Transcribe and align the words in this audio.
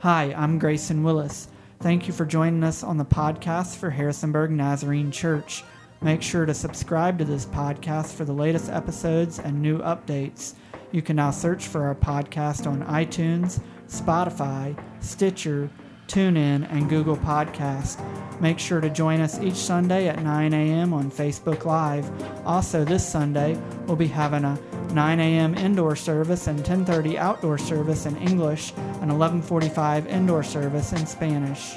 Hi, 0.00 0.34
I'm 0.36 0.58
Grayson 0.58 1.02
Willis. 1.02 1.48
Thank 1.80 2.06
you 2.06 2.12
for 2.12 2.26
joining 2.26 2.62
us 2.64 2.84
on 2.84 2.98
the 2.98 3.04
podcast 3.04 3.76
for 3.76 3.88
Harrisonburg 3.88 4.50
Nazarene 4.50 5.10
Church. 5.10 5.64
Make 6.02 6.20
sure 6.20 6.44
to 6.44 6.52
subscribe 6.52 7.18
to 7.18 7.24
this 7.24 7.46
podcast 7.46 8.12
for 8.12 8.26
the 8.26 8.32
latest 8.34 8.70
episodes 8.70 9.38
and 9.38 9.62
new 9.62 9.78
updates. 9.78 10.54
You 10.92 11.00
can 11.00 11.16
now 11.16 11.30
search 11.30 11.66
for 11.66 11.84
our 11.84 11.94
podcast 11.94 12.66
on 12.66 12.84
iTunes, 12.84 13.58
Spotify, 13.88 14.78
Stitcher, 15.00 15.70
TuneIn, 16.06 16.70
and 16.70 16.88
Google 16.88 17.16
Podcast. 17.16 18.00
Make 18.40 18.58
sure 18.58 18.80
to 18.80 18.90
join 18.90 19.20
us 19.20 19.40
each 19.40 19.54
Sunday 19.54 20.08
at 20.08 20.22
9 20.22 20.52
a.m. 20.52 20.92
on 20.92 21.10
Facebook 21.10 21.64
Live. 21.64 22.10
Also, 22.46 22.84
this 22.84 23.06
Sunday, 23.06 23.58
we'll 23.86 23.96
be 23.96 24.06
having 24.06 24.44
a 24.44 24.58
9 24.92 25.20
a.m. 25.20 25.54
indoor 25.54 25.96
service 25.96 26.46
and 26.46 26.60
10:30 26.60 27.16
outdoor 27.16 27.58
service 27.58 28.06
in 28.06 28.16
English 28.16 28.72
and 29.00 29.10
11:45 29.10 30.06
indoor 30.06 30.42
service 30.42 30.92
in 30.92 31.06
Spanish. 31.06 31.76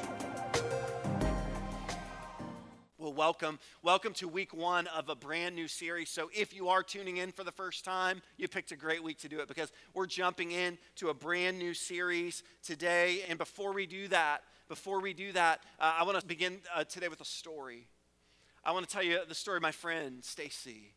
Welcome. 3.29 3.59
Welcome 3.83 4.13
to 4.13 4.27
week 4.27 4.55
one 4.55 4.87
of 4.87 5.07
a 5.07 5.13
brand 5.13 5.53
new 5.53 5.67
series. 5.67 6.09
So, 6.09 6.31
if 6.33 6.51
you 6.51 6.69
are 6.69 6.81
tuning 6.81 7.17
in 7.17 7.31
for 7.31 7.43
the 7.43 7.51
first 7.51 7.85
time, 7.85 8.23
you 8.37 8.47
picked 8.47 8.71
a 8.71 8.75
great 8.75 9.03
week 9.03 9.19
to 9.19 9.29
do 9.29 9.39
it 9.39 9.47
because 9.47 9.71
we're 9.93 10.07
jumping 10.07 10.49
in 10.49 10.79
to 10.95 11.09
a 11.09 11.13
brand 11.13 11.59
new 11.59 11.75
series 11.75 12.41
today. 12.63 13.21
And 13.29 13.37
before 13.37 13.71
we 13.71 13.85
do 13.85 14.07
that, 14.07 14.41
before 14.67 14.99
we 14.99 15.13
do 15.13 15.31
that, 15.33 15.59
uh, 15.79 15.97
I 15.99 16.05
want 16.05 16.19
to 16.19 16.25
begin 16.25 16.57
uh, 16.75 16.85
today 16.85 17.07
with 17.07 17.21
a 17.21 17.25
story. 17.25 17.85
I 18.65 18.71
want 18.71 18.89
to 18.89 18.91
tell 18.91 19.03
you 19.03 19.19
the 19.27 19.35
story 19.35 19.57
of 19.57 19.61
my 19.61 19.73
friend 19.73 20.23
Stacy. 20.23 20.95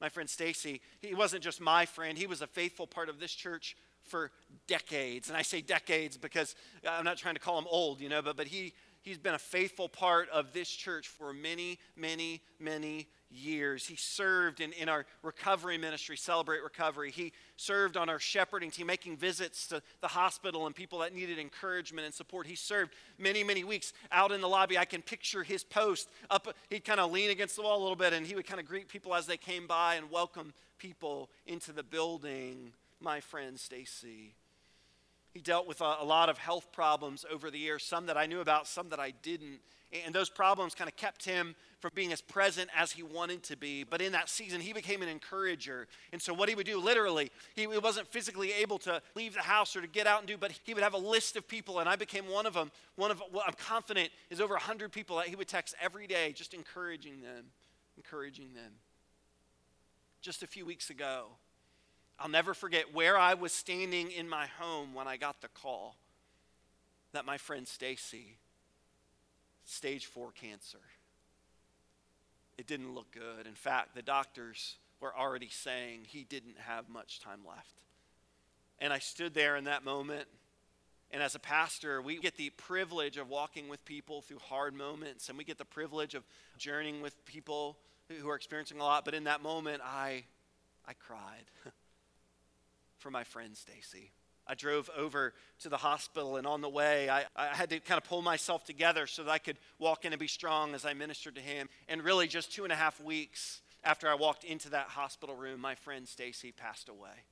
My 0.00 0.08
friend 0.08 0.28
Stacy, 0.28 0.80
he 0.98 1.14
wasn't 1.14 1.44
just 1.44 1.60
my 1.60 1.86
friend, 1.86 2.18
he 2.18 2.26
was 2.26 2.42
a 2.42 2.48
faithful 2.48 2.88
part 2.88 3.08
of 3.08 3.20
this 3.20 3.30
church 3.30 3.76
for 4.02 4.32
decades. 4.66 5.28
And 5.28 5.36
I 5.36 5.42
say 5.42 5.60
decades 5.60 6.16
because 6.16 6.56
I'm 6.84 7.04
not 7.04 7.18
trying 7.18 7.34
to 7.34 7.40
call 7.40 7.56
him 7.56 7.66
old, 7.70 8.00
you 8.00 8.08
know, 8.08 8.20
but, 8.20 8.36
but 8.36 8.48
he, 8.48 8.72
he's 9.04 9.18
been 9.18 9.34
a 9.34 9.38
faithful 9.38 9.88
part 9.88 10.28
of 10.30 10.52
this 10.52 10.68
church 10.68 11.08
for 11.08 11.32
many, 11.32 11.78
many, 11.94 12.40
many 12.58 13.06
years. 13.30 13.86
He 13.86 13.96
served 13.96 14.60
in, 14.60 14.72
in 14.72 14.88
our 14.88 15.04
recovery 15.22 15.76
ministry, 15.76 16.16
Celebrate 16.16 16.62
Recovery. 16.62 17.10
He 17.10 17.32
served 17.56 17.96
on 17.96 18.08
our 18.08 18.18
shepherding 18.18 18.70
team, 18.70 18.86
making 18.86 19.16
visits 19.16 19.66
to 19.68 19.82
the 20.00 20.08
hospital 20.08 20.66
and 20.66 20.74
people 20.74 21.00
that 21.00 21.14
needed 21.14 21.38
encouragement 21.38 22.06
and 22.06 22.14
support. 22.14 22.46
He 22.46 22.56
served 22.56 22.92
many, 23.18 23.44
many 23.44 23.62
weeks 23.62 23.92
out 24.10 24.32
in 24.32 24.40
the 24.40 24.48
lobby. 24.48 24.78
I 24.78 24.84
can 24.84 25.02
picture 25.02 25.42
his 25.42 25.62
post 25.64 26.08
up. 26.30 26.48
He'd 26.70 26.84
kind 26.84 27.00
of 27.00 27.12
lean 27.12 27.30
against 27.30 27.56
the 27.56 27.62
wall 27.62 27.78
a 27.78 27.82
little 27.82 27.96
bit 27.96 28.12
and 28.12 28.26
he 28.26 28.34
would 28.34 28.46
kind 28.46 28.60
of 28.60 28.66
greet 28.66 28.88
people 28.88 29.14
as 29.14 29.26
they 29.26 29.36
came 29.36 29.66
by 29.66 29.96
and 29.96 30.10
welcome 30.10 30.54
people 30.78 31.30
into 31.46 31.72
the 31.72 31.82
building. 31.82 32.72
My 33.00 33.20
friend 33.20 33.60
Stacy. 33.60 34.34
He 35.34 35.40
dealt 35.40 35.66
with 35.66 35.80
a, 35.80 35.96
a 36.00 36.04
lot 36.04 36.28
of 36.28 36.38
health 36.38 36.70
problems 36.72 37.26
over 37.30 37.50
the 37.50 37.58
years, 37.58 37.82
some 37.82 38.06
that 38.06 38.16
I 38.16 38.26
knew 38.26 38.40
about, 38.40 38.68
some 38.68 38.88
that 38.90 39.00
I 39.00 39.10
didn't. 39.22 39.58
And 40.06 40.14
those 40.14 40.30
problems 40.30 40.74
kind 40.74 40.88
of 40.88 40.96
kept 40.96 41.24
him 41.24 41.56
from 41.80 41.90
being 41.94 42.12
as 42.12 42.20
present 42.20 42.70
as 42.76 42.92
he 42.92 43.02
wanted 43.02 43.42
to 43.44 43.56
be. 43.56 43.84
But 43.84 44.00
in 44.00 44.12
that 44.12 44.28
season, 44.28 44.60
he 44.60 44.72
became 44.72 45.02
an 45.02 45.08
encourager. 45.08 45.86
And 46.12 46.22
so, 46.22 46.32
what 46.32 46.48
he 46.48 46.54
would 46.54 46.66
do, 46.66 46.80
literally, 46.80 47.30
he 47.54 47.66
wasn't 47.66 48.08
physically 48.08 48.52
able 48.52 48.78
to 48.78 49.02
leave 49.14 49.34
the 49.34 49.40
house 49.40 49.76
or 49.76 49.80
to 49.80 49.86
get 49.88 50.06
out 50.06 50.20
and 50.20 50.28
do, 50.28 50.36
but 50.36 50.52
he 50.64 50.72
would 50.72 50.82
have 50.82 50.94
a 50.94 50.98
list 50.98 51.36
of 51.36 51.46
people, 51.46 51.80
and 51.80 51.88
I 51.88 51.96
became 51.96 52.28
one 52.28 52.46
of 52.46 52.54
them. 52.54 52.70
One 52.96 53.10
of 53.10 53.22
what 53.30 53.44
I'm 53.46 53.54
confident 53.54 54.10
is 54.30 54.40
over 54.40 54.54
100 54.54 54.92
people 54.92 55.16
that 55.16 55.26
he 55.26 55.36
would 55.36 55.48
text 55.48 55.74
every 55.80 56.06
day, 56.06 56.32
just 56.32 56.54
encouraging 56.54 57.20
them, 57.20 57.46
encouraging 57.96 58.54
them. 58.54 58.72
Just 60.22 60.42
a 60.42 60.46
few 60.46 60.64
weeks 60.64 60.90
ago, 60.90 61.26
I'll 62.18 62.28
never 62.28 62.54
forget 62.54 62.94
where 62.94 63.18
I 63.18 63.34
was 63.34 63.52
standing 63.52 64.10
in 64.10 64.28
my 64.28 64.46
home 64.58 64.94
when 64.94 65.08
I 65.08 65.16
got 65.16 65.40
the 65.40 65.48
call 65.48 65.96
that 67.12 67.24
my 67.24 67.38
friend 67.38 67.66
Stacy 67.66 68.36
stage 69.64 70.06
four 70.06 70.30
cancer. 70.32 70.78
It 72.58 72.66
didn't 72.66 72.94
look 72.94 73.10
good. 73.12 73.46
In 73.46 73.54
fact, 73.54 73.94
the 73.94 74.02
doctors 74.02 74.76
were 75.00 75.14
already 75.16 75.48
saying 75.48 76.00
he 76.06 76.24
didn't 76.24 76.58
have 76.58 76.88
much 76.88 77.20
time 77.20 77.40
left. 77.46 77.74
And 78.78 78.92
I 78.92 78.98
stood 78.98 79.34
there 79.34 79.56
in 79.56 79.64
that 79.64 79.84
moment. 79.84 80.26
And 81.10 81.22
as 81.22 81.34
a 81.34 81.38
pastor, 81.38 82.02
we 82.02 82.18
get 82.18 82.36
the 82.36 82.50
privilege 82.50 83.16
of 83.16 83.28
walking 83.28 83.68
with 83.68 83.84
people 83.84 84.20
through 84.20 84.38
hard 84.38 84.74
moments, 84.74 85.28
and 85.28 85.38
we 85.38 85.44
get 85.44 85.58
the 85.58 85.64
privilege 85.64 86.14
of 86.14 86.24
journeying 86.58 87.00
with 87.00 87.24
people 87.24 87.76
who 88.08 88.28
are 88.28 88.34
experiencing 88.34 88.80
a 88.80 88.82
lot. 88.82 89.04
But 89.04 89.14
in 89.14 89.24
that 89.24 89.42
moment, 89.42 89.82
I, 89.84 90.24
I 90.86 90.92
cried 90.94 91.44
for 93.04 93.10
my 93.10 93.22
friend 93.22 93.54
Stacy. 93.54 94.12
I 94.46 94.54
drove 94.54 94.88
over 94.96 95.34
to 95.60 95.68
the 95.68 95.76
hospital, 95.76 96.36
and 96.36 96.46
on 96.46 96.62
the 96.62 96.70
way, 96.70 97.10
I, 97.10 97.26
I, 97.36 97.48
had 97.48 97.68
to 97.68 97.80
kind 97.80 97.98
of 97.98 98.08
pull 98.08 98.22
myself 98.22 98.64
together 98.64 99.06
so 99.06 99.24
that 99.24 99.30
I 99.30 99.36
could 99.36 99.58
walk 99.78 100.06
in 100.06 100.14
and 100.14 100.20
be 100.20 100.26
strong 100.26 100.74
as 100.74 100.86
I 100.86 100.94
ministered 100.94 101.34
to 101.34 101.42
him. 101.42 101.68
And 101.86 102.02
really, 102.02 102.26
just 102.26 102.50
two 102.50 102.64
and 102.64 102.72
a 102.72 102.76
half 102.76 102.98
weeks 103.02 103.60
after 103.84 104.08
I 104.08 104.14
walked 104.14 104.44
into 104.44 104.70
that 104.70 104.86
hospital 104.86 105.36
room, 105.36 105.60
my 105.60 105.74
friend 105.74 106.08
Stacy 106.08 106.50
passed 106.50 106.88
away. 106.88 107.26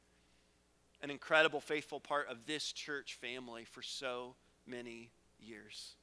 An 1.03 1.09
incredible, 1.09 1.63
faithful 1.63 2.01
part 2.01 2.29
of 2.29 2.45
this 2.45 2.71
church 2.71 3.17
family 3.19 3.65
for 3.65 3.81
so 3.81 4.35
many 4.67 5.11
years. 5.41 5.95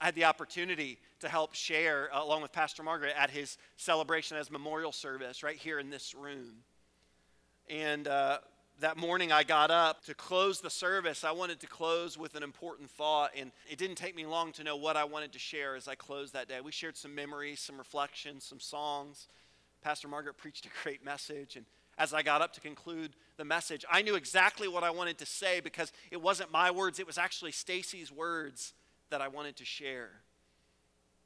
I 0.00 0.06
had 0.06 0.16
the 0.16 0.24
opportunity 0.24 0.98
to 1.20 1.28
help 1.28 1.54
share, 1.54 2.10
uh, 2.12 2.24
along 2.24 2.42
with 2.42 2.50
Pastor 2.50 2.82
Margaret, 2.82 3.14
at 3.16 3.30
his 3.30 3.56
celebration 3.76 4.36
as 4.36 4.50
memorial 4.50 4.90
service 4.90 5.44
right 5.44 5.56
here 5.56 5.78
in 5.78 5.90
this 5.90 6.12
room. 6.12 6.64
And 7.72 8.06
uh, 8.06 8.36
that 8.80 8.98
morning 8.98 9.32
I 9.32 9.44
got 9.44 9.70
up 9.70 10.04
to 10.04 10.14
close 10.14 10.60
the 10.60 10.68
service, 10.68 11.24
I 11.24 11.30
wanted 11.30 11.58
to 11.60 11.66
close 11.66 12.18
with 12.18 12.34
an 12.34 12.42
important 12.42 12.90
thought. 12.90 13.30
And 13.34 13.50
it 13.66 13.78
didn't 13.78 13.96
take 13.96 14.14
me 14.14 14.26
long 14.26 14.52
to 14.52 14.64
know 14.64 14.76
what 14.76 14.94
I 14.94 15.04
wanted 15.04 15.32
to 15.32 15.38
share 15.38 15.74
as 15.74 15.88
I 15.88 15.94
closed 15.94 16.34
that 16.34 16.48
day. 16.48 16.60
We 16.60 16.70
shared 16.70 16.98
some 16.98 17.14
memories, 17.14 17.60
some 17.60 17.78
reflections, 17.78 18.44
some 18.44 18.60
songs. 18.60 19.26
Pastor 19.80 20.06
Margaret 20.06 20.36
preached 20.36 20.66
a 20.66 20.68
great 20.82 21.02
message. 21.02 21.56
And 21.56 21.64
as 21.96 22.12
I 22.12 22.20
got 22.20 22.42
up 22.42 22.52
to 22.54 22.60
conclude 22.60 23.16
the 23.38 23.44
message, 23.46 23.86
I 23.90 24.02
knew 24.02 24.16
exactly 24.16 24.68
what 24.68 24.84
I 24.84 24.90
wanted 24.90 25.16
to 25.18 25.26
say 25.26 25.60
because 25.60 25.94
it 26.10 26.20
wasn't 26.20 26.52
my 26.52 26.70
words, 26.70 27.00
it 27.00 27.06
was 27.06 27.16
actually 27.16 27.52
Stacy's 27.52 28.12
words 28.12 28.74
that 29.08 29.22
I 29.22 29.28
wanted 29.28 29.56
to 29.56 29.64
share. 29.64 30.10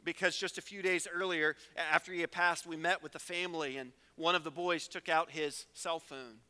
Because 0.05 0.37
just 0.37 0.59
a 0.59 0.63
few 0.63 0.81
days 0.81 1.09
earlier, 1.13 1.57
after 1.93 2.13
he 2.13 2.21
had 2.21 2.31
passed, 2.31 2.69
we 2.69 2.77
met 2.77 3.03
with 3.03 3.11
the 3.11 3.19
family, 3.19 3.79
and 3.79 3.91
one 4.17 4.35
of 4.35 4.45
the 4.45 4.51
boys 4.51 4.89
took 4.89 5.09
out 5.09 5.31
his 5.31 5.67
cell 5.75 6.01
phone 6.01 6.41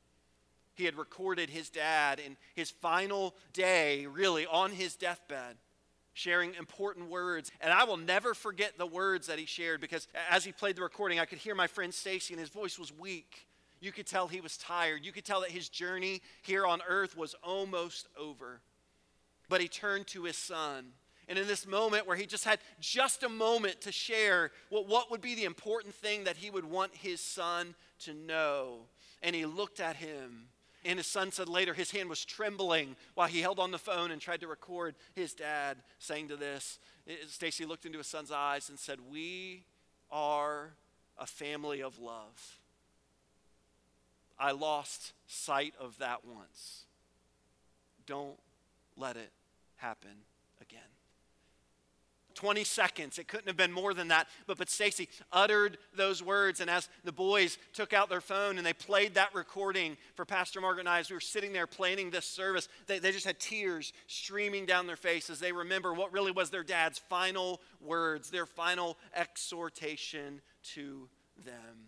he 0.76 0.84
had 0.84 0.96
recorded 0.96 1.50
his 1.50 1.70
dad 1.70 2.20
in 2.20 2.36
his 2.54 2.70
final 2.70 3.34
day, 3.52 4.06
really 4.06 4.46
on 4.46 4.72
his 4.72 4.94
deathbed, 4.94 5.56
sharing 6.12 6.54
important 6.54 7.08
words. 7.08 7.50
And 7.60 7.72
I 7.72 7.84
will 7.84 7.96
never 7.96 8.34
forget 8.34 8.76
the 8.76 8.86
words 8.86 9.26
that 9.26 9.38
he 9.38 9.46
shared 9.46 9.80
because 9.80 10.06
as 10.30 10.44
he 10.44 10.52
played 10.52 10.76
the 10.76 10.82
recording, 10.82 11.18
I 11.18 11.24
could 11.24 11.38
hear 11.38 11.54
my 11.54 11.66
friend 11.66 11.92
Stacy, 11.92 12.34
and 12.34 12.40
his 12.40 12.50
voice 12.50 12.78
was 12.78 12.96
weak. 12.96 13.46
You 13.80 13.90
could 13.90 14.06
tell 14.06 14.28
he 14.28 14.40
was 14.40 14.56
tired. 14.58 15.04
You 15.04 15.12
could 15.12 15.24
tell 15.24 15.40
that 15.40 15.50
his 15.50 15.68
journey 15.68 16.20
here 16.42 16.66
on 16.66 16.80
earth 16.86 17.16
was 17.16 17.34
almost 17.42 18.06
over. 18.18 18.60
But 19.48 19.60
he 19.60 19.68
turned 19.68 20.06
to 20.08 20.24
his 20.24 20.36
son. 20.36 20.92
And 21.28 21.38
in 21.38 21.46
this 21.46 21.66
moment 21.66 22.06
where 22.06 22.16
he 22.16 22.26
just 22.26 22.44
had 22.44 22.60
just 22.80 23.22
a 23.22 23.28
moment 23.28 23.80
to 23.82 23.92
share 23.92 24.52
what, 24.68 24.86
what 24.86 25.10
would 25.10 25.20
be 25.20 25.34
the 25.34 25.44
important 25.44 25.94
thing 25.94 26.24
that 26.24 26.36
he 26.36 26.50
would 26.50 26.64
want 26.64 26.94
his 26.94 27.20
son 27.20 27.74
to 28.00 28.14
know, 28.14 28.82
and 29.22 29.34
he 29.34 29.44
looked 29.44 29.80
at 29.80 29.96
him 29.96 30.48
and 30.86 30.98
his 30.98 31.06
son 31.06 31.32
said 31.32 31.48
later 31.48 31.74
his 31.74 31.90
hand 31.90 32.08
was 32.08 32.24
trembling 32.24 32.96
while 33.14 33.26
he 33.26 33.40
held 33.40 33.58
on 33.58 33.72
the 33.72 33.78
phone 33.78 34.10
and 34.10 34.20
tried 34.20 34.40
to 34.40 34.46
record 34.46 34.94
his 35.14 35.34
dad 35.34 35.78
saying 35.98 36.28
to 36.28 36.36
this. 36.36 36.78
Stacy 37.28 37.64
looked 37.64 37.86
into 37.86 37.98
his 37.98 38.06
son's 38.06 38.30
eyes 38.30 38.68
and 38.68 38.78
said, 38.78 38.98
We 39.10 39.64
are 40.10 40.74
a 41.18 41.26
family 41.26 41.82
of 41.82 41.98
love. 41.98 42.58
I 44.38 44.52
lost 44.52 45.12
sight 45.26 45.74
of 45.80 45.98
that 45.98 46.24
once. 46.24 46.84
Don't 48.06 48.38
let 48.96 49.16
it 49.16 49.32
happen 49.76 50.24
again. 50.60 50.95
20 52.36 52.62
seconds. 52.62 53.18
It 53.18 53.26
couldn't 53.26 53.48
have 53.48 53.56
been 53.56 53.72
more 53.72 53.94
than 53.94 54.08
that. 54.08 54.28
But, 54.46 54.58
but 54.58 54.70
Stacy 54.70 55.08
uttered 55.32 55.78
those 55.96 56.22
words. 56.22 56.60
And 56.60 56.70
as 56.70 56.88
the 57.02 57.12
boys 57.12 57.58
took 57.72 57.92
out 57.92 58.08
their 58.08 58.20
phone 58.20 58.58
and 58.58 58.66
they 58.66 58.72
played 58.72 59.14
that 59.14 59.34
recording 59.34 59.96
for 60.14 60.24
Pastor 60.24 60.60
Margaret 60.60 60.82
and 60.82 60.88
I, 60.88 61.00
as 61.00 61.10
we 61.10 61.16
were 61.16 61.20
sitting 61.20 61.52
there 61.52 61.66
planning 61.66 62.10
this 62.10 62.26
service, 62.26 62.68
they, 62.86 63.00
they 63.00 63.10
just 63.10 63.26
had 63.26 63.40
tears 63.40 63.92
streaming 64.06 64.66
down 64.66 64.86
their 64.86 64.96
faces. 64.96 65.40
They 65.40 65.52
remember 65.52 65.92
what 65.92 66.12
really 66.12 66.32
was 66.32 66.50
their 66.50 66.62
dad's 66.62 66.98
final 66.98 67.60
words, 67.80 68.30
their 68.30 68.46
final 68.46 68.96
exhortation 69.14 70.40
to 70.74 71.08
them. 71.44 71.85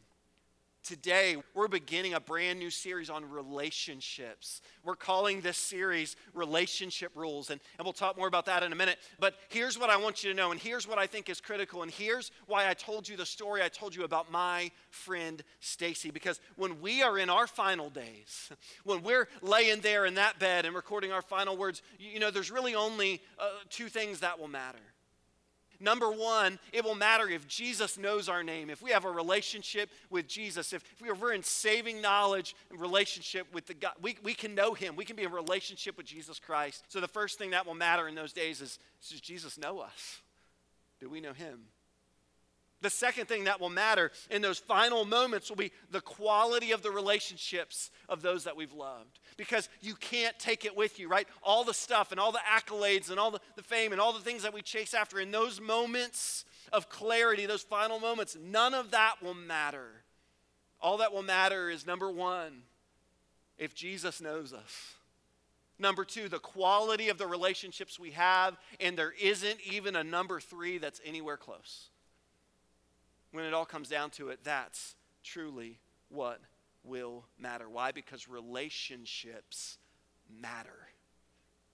Today 0.89 1.37
we're 1.55 1.69
beginning 1.69 2.15
a 2.15 2.21
brand 2.21 2.59
new 2.59 2.71
series 2.71 3.11
on 3.11 3.29
relationships. 3.29 4.63
We're 4.83 4.97
calling 4.97 5.43
this 5.43 5.59
series 5.59 6.17
Relationship 6.33 7.13
Rules, 7.15 7.51
and, 7.51 7.61
and 7.79 7.85
we'll 7.85 7.93
talk 7.93 8.17
more 8.17 8.27
about 8.27 8.47
that 8.47 8.63
in 8.63 8.73
a 8.73 8.75
minute. 8.75 8.99
But 9.21 9.35
here's 9.51 9.79
what 9.79 9.91
I 9.91 9.99
want 9.99 10.25
you 10.25 10.31
to 10.31 10.37
know, 10.37 10.51
and 10.51 10.59
here's 10.59 10.89
what 10.89 10.97
I 10.97 11.07
think 11.07 11.29
is 11.29 11.43
critical, 11.43 11.83
and 11.83 11.91
here's 11.91 12.31
why 12.47 12.71
I 12.71 12.73
told 12.73 13.07
you 13.07 13.19
the 13.19 13.27
story 13.27 13.63
I 13.63 13.69
told 13.69 13.95
you 13.95 14.05
about 14.05 14.33
my 14.33 14.71
friend 14.89 15.43
Stacy. 15.61 16.11
Because 16.11 16.41
when 16.57 16.81
we 16.81 17.03
are 17.03 17.19
in 17.19 17.29
our 17.29 17.47
final 17.47 17.91
days, 17.91 18.51
when 18.85 19.03
we're 19.03 19.29
laying 19.43 19.83
there 19.83 20.07
in 20.07 20.15
that 20.15 20.39
bed 20.39 20.65
and 20.65 20.75
recording 20.75 21.13
our 21.13 21.21
final 21.23 21.55
words, 21.55 21.83
you 21.99 22.19
know, 22.19 22.31
there's 22.31 22.51
really 22.51 22.75
only 22.75 23.21
uh, 23.39 23.51
two 23.69 23.91
things 23.91 24.21
that 24.21 24.41
will 24.41 24.49
matter. 24.49 24.79
Number 25.81 26.11
one, 26.11 26.59
it 26.73 26.85
will 26.85 26.97
matter 26.97 27.29
if 27.29 27.47
Jesus 27.47 27.97
knows 27.97 28.29
our 28.29 28.43
name, 28.43 28.69
if 28.69 28.83
we 28.83 28.91
have 28.91 29.05
a 29.05 29.11
relationship 29.11 29.91
with 30.11 30.27
Jesus, 30.27 30.73
if, 30.73 30.83
if 31.01 31.21
we're 31.21 31.33
in 31.33 31.43
saving 31.43 32.01
knowledge 32.01 32.57
and 32.71 32.81
relationship 32.81 33.47
with 33.55 33.67
the 33.67 33.75
God, 33.75 33.93
we, 34.03 34.17
we 34.25 34.35
can 34.35 34.57
know 34.57 34.75
him. 34.75 34.97
We 34.97 35.05
can 35.05 35.15
be 35.15 35.23
in 35.23 35.31
relationship 35.31 35.97
with 35.97 36.07
Jesus 36.07 36.41
Christ. 36.41 36.85
So 36.89 37.01
the 37.01 37.07
first 37.09 37.39
thing 37.39 37.51
that 37.51 37.65
will 37.65 37.75
matter 37.75 38.09
in 38.09 38.17
those 38.17 38.33
days 38.33 38.61
is 38.61 38.79
does 39.09 39.21
Jesus 39.21 39.57
know 39.57 39.79
us? 39.79 40.21
Do 41.01 41.09
we 41.09 41.21
know 41.21 41.33
him? 41.33 41.61
The 42.81 42.91
second 42.91 43.27
thing 43.27 43.45
that 43.45 43.61
will 43.61 43.71
matter 43.71 44.13
in 44.31 44.41
those 44.41 44.59
final 44.59 45.05
moments 45.05 45.49
will 45.49 45.57
be 45.57 45.73
the 45.91 46.01
quality 46.01 46.71
of 46.71 46.83
the 46.83 46.93
relationships 46.93 47.91
of 48.09 48.23
those 48.23 48.45
that 48.45 48.57
we've 48.57 48.73
loved. 48.73 49.19
Because 49.37 49.69
you 49.81 49.95
can't 49.95 50.39
take 50.39 50.65
it 50.65 50.77
with 50.77 51.01
you, 51.01 51.09
right? 51.09 51.27
All 51.43 51.65
the 51.65 51.75
stuff 51.75 52.13
and 52.13 52.21
all 52.21 52.31
the 52.31 52.39
accolades 52.39 53.11
and 53.11 53.19
all 53.19 53.33
the, 53.33 53.41
the 53.57 53.65
fame 53.65 53.91
and 53.91 54.01
all 54.01 54.13
the 54.13 54.21
things 54.21 54.45
that 54.45 54.55
we 54.55 54.63
chase 54.63 54.95
after 54.95 55.19
in 55.19 55.33
those 55.33 55.61
moments 55.61 56.45
of 56.73 56.89
clarity, 56.89 57.47
those 57.47 57.63
final 57.63 57.99
moments, 57.99 58.37
none 58.41 58.75
of 58.75 58.93
that 58.93 59.17
will 59.23 59.35
matter. 59.35 60.05
All 60.81 60.99
that 60.99 61.13
will 61.13 61.25
matter 61.25 61.69
is 61.71 61.85
number 61.85 62.11
one, 62.11 62.63
if 63.59 63.75
Jesus 63.75 64.21
knows 64.21 64.53
us. 64.53 64.95
Number 65.81 66.05
two, 66.05 66.29
the 66.29 66.39
quality 66.39 67.09
of 67.09 67.19
the 67.19 67.27
relationships 67.27 67.99
we 67.99 68.13
have, 68.13 68.57
and 68.79 68.97
there 68.97 69.15
isn't 69.21 69.59
even 69.69 69.97
a 69.97 70.05
number 70.05 70.39
three 70.39 70.79
that's 70.79 71.01
anywhere 71.05 71.37
close 71.37 71.89
when 73.33 73.45
it 73.45 73.55
all 73.55 73.65
comes 73.65 73.89
down 73.89 74.11
to 74.11 74.29
it, 74.29 74.41
that's 74.43 74.97
truly 75.23 75.79
what 76.09 76.41
will 76.85 77.25
matter. 77.39 77.69
Why? 77.69 77.93
Because 77.93 78.29
relationships 78.29 79.79
matter. 80.41 80.89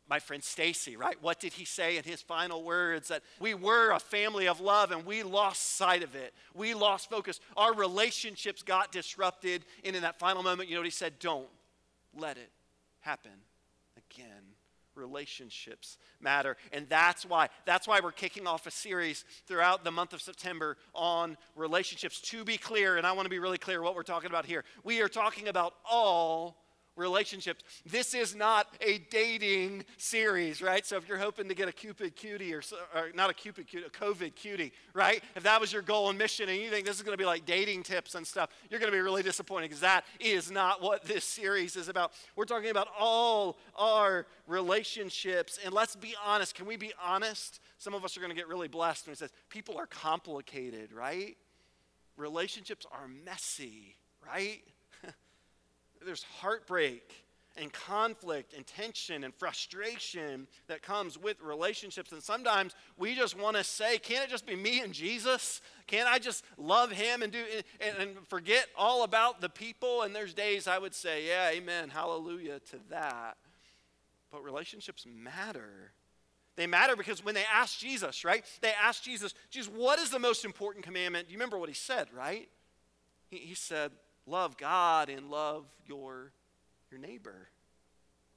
My 0.06 0.18
friend 0.18 0.44
Stacy, 0.44 0.96
right? 0.96 1.16
What 1.22 1.40
did 1.40 1.54
he 1.54 1.64
say 1.64 1.96
in 1.96 2.04
his 2.04 2.20
final 2.20 2.62
words? 2.62 3.08
That 3.08 3.22
we 3.40 3.54
were 3.54 3.90
a 3.92 3.98
family 3.98 4.48
of 4.48 4.60
love 4.60 4.90
and 4.90 5.06
we 5.06 5.22
lost 5.22 5.76
sight 5.76 6.02
of 6.02 6.14
it. 6.14 6.34
We 6.54 6.74
lost 6.74 7.08
focus. 7.08 7.40
Our 7.56 7.72
relationships 7.72 8.62
got 8.62 8.92
disrupted. 8.92 9.64
And 9.82 9.96
in 9.96 10.02
that 10.02 10.18
final 10.18 10.42
moment, 10.42 10.68
you 10.68 10.74
know 10.74 10.80
what 10.80 10.86
he 10.86 10.90
said? 10.90 11.18
Don't 11.20 11.48
let 12.14 12.36
it 12.36 12.50
happen 13.00 13.32
again 13.96 14.43
relationships 14.96 15.98
matter. 16.20 16.56
And 16.72 16.88
that's 16.88 17.24
why 17.24 17.48
that's 17.64 17.86
why 17.86 18.00
we're 18.00 18.12
kicking 18.12 18.46
off 18.46 18.66
a 18.66 18.70
series 18.70 19.24
throughout 19.46 19.84
the 19.84 19.90
month 19.90 20.12
of 20.12 20.20
september 20.20 20.76
on 20.94 21.36
relationships. 21.56 22.20
To 22.20 22.44
be 22.44 22.56
clear 22.56 22.96
and 22.96 23.06
i 23.06 23.12
want 23.12 23.26
to 23.26 23.30
be 23.30 23.38
really 23.38 23.58
clear 23.58 23.82
what 23.82 23.94
we're 23.94 24.02
talking 24.02 24.30
about 24.30 24.46
here 24.46 24.64
we 24.82 25.00
are 25.00 25.08
talking 25.08 25.48
about 25.48 25.74
all 25.90 26.63
relationships. 26.96 27.64
This 27.84 28.14
is 28.14 28.34
not 28.34 28.68
a 28.80 28.98
dating 29.10 29.84
series, 29.96 30.62
right? 30.62 30.86
So 30.86 30.96
if 30.96 31.08
you're 31.08 31.18
hoping 31.18 31.48
to 31.48 31.54
get 31.54 31.68
a 31.68 31.72
Cupid 31.72 32.16
cutie 32.16 32.54
or, 32.54 32.62
or, 32.94 33.10
not 33.14 33.30
a 33.30 33.34
Cupid 33.34 33.66
cutie, 33.66 33.86
a 33.86 33.90
COVID 33.90 34.34
cutie, 34.34 34.72
right? 34.92 35.22
If 35.34 35.42
that 35.42 35.60
was 35.60 35.72
your 35.72 35.82
goal 35.82 36.10
and 36.10 36.18
mission 36.18 36.48
and 36.48 36.58
you 36.58 36.70
think 36.70 36.86
this 36.86 36.96
is 36.96 37.02
going 37.02 37.16
to 37.16 37.22
be 37.22 37.26
like 37.26 37.44
dating 37.44 37.82
tips 37.82 38.14
and 38.14 38.26
stuff, 38.26 38.50
you're 38.70 38.80
going 38.80 38.92
to 38.92 38.96
be 38.96 39.02
really 39.02 39.22
disappointed 39.22 39.68
because 39.68 39.80
that 39.80 40.04
is 40.20 40.50
not 40.50 40.82
what 40.82 41.04
this 41.04 41.24
series 41.24 41.76
is 41.76 41.88
about. 41.88 42.12
We're 42.36 42.44
talking 42.44 42.70
about 42.70 42.88
all 42.98 43.58
our 43.76 44.26
relationships. 44.46 45.58
And 45.64 45.74
let's 45.74 45.96
be 45.96 46.14
honest. 46.24 46.54
Can 46.54 46.66
we 46.66 46.76
be 46.76 46.92
honest? 47.02 47.60
Some 47.78 47.94
of 47.94 48.04
us 48.04 48.16
are 48.16 48.20
going 48.20 48.30
to 48.30 48.36
get 48.36 48.48
really 48.48 48.68
blessed 48.68 49.06
when 49.06 49.12
it 49.12 49.18
says 49.18 49.30
people 49.48 49.76
are 49.76 49.86
complicated, 49.86 50.92
right? 50.92 51.36
Relationships 52.16 52.86
are 52.92 53.08
messy, 53.08 53.96
right? 54.24 54.62
There's 56.04 56.24
heartbreak 56.40 57.24
and 57.56 57.72
conflict 57.72 58.52
and 58.52 58.66
tension 58.66 59.22
and 59.22 59.32
frustration 59.34 60.48
that 60.66 60.82
comes 60.82 61.16
with 61.16 61.40
relationships. 61.40 62.10
And 62.10 62.22
sometimes 62.22 62.74
we 62.96 63.14
just 63.14 63.38
want 63.38 63.56
to 63.56 63.62
say, 63.62 63.98
can't 63.98 64.24
it 64.24 64.30
just 64.30 64.46
be 64.46 64.56
me 64.56 64.80
and 64.80 64.92
Jesus? 64.92 65.60
Can't 65.86 66.08
I 66.08 66.18
just 66.18 66.44
love 66.58 66.90
him 66.90 67.22
and 67.22 67.32
do 67.32 67.44
and, 67.80 67.96
and, 67.98 68.28
forget 68.28 68.66
all 68.76 69.04
about 69.04 69.40
the 69.40 69.48
people? 69.48 70.02
And 70.02 70.14
there's 70.14 70.34
days 70.34 70.66
I 70.66 70.78
would 70.78 70.94
say, 70.94 71.26
yeah, 71.28 71.50
amen, 71.50 71.90
hallelujah 71.90 72.58
to 72.70 72.78
that. 72.90 73.36
But 74.32 74.42
relationships 74.42 75.06
matter. 75.06 75.92
They 76.56 76.66
matter 76.66 76.96
because 76.96 77.24
when 77.24 77.34
they 77.34 77.44
asked 77.52 77.78
Jesus, 77.80 78.24
right? 78.24 78.44
They 78.62 78.72
asked 78.82 79.04
Jesus, 79.04 79.34
Jesus, 79.50 79.72
what 79.72 79.98
is 80.00 80.10
the 80.10 80.18
most 80.18 80.44
important 80.44 80.84
commandment? 80.84 81.28
Do 81.28 81.32
you 81.32 81.38
remember 81.38 81.58
what 81.58 81.68
he 81.68 81.74
said, 81.74 82.08
right? 82.12 82.48
He, 83.28 83.38
he 83.38 83.54
said, 83.54 83.92
love 84.26 84.56
God 84.56 85.08
and 85.08 85.30
love 85.30 85.64
your, 85.86 86.32
your 86.90 87.00
neighbor 87.00 87.48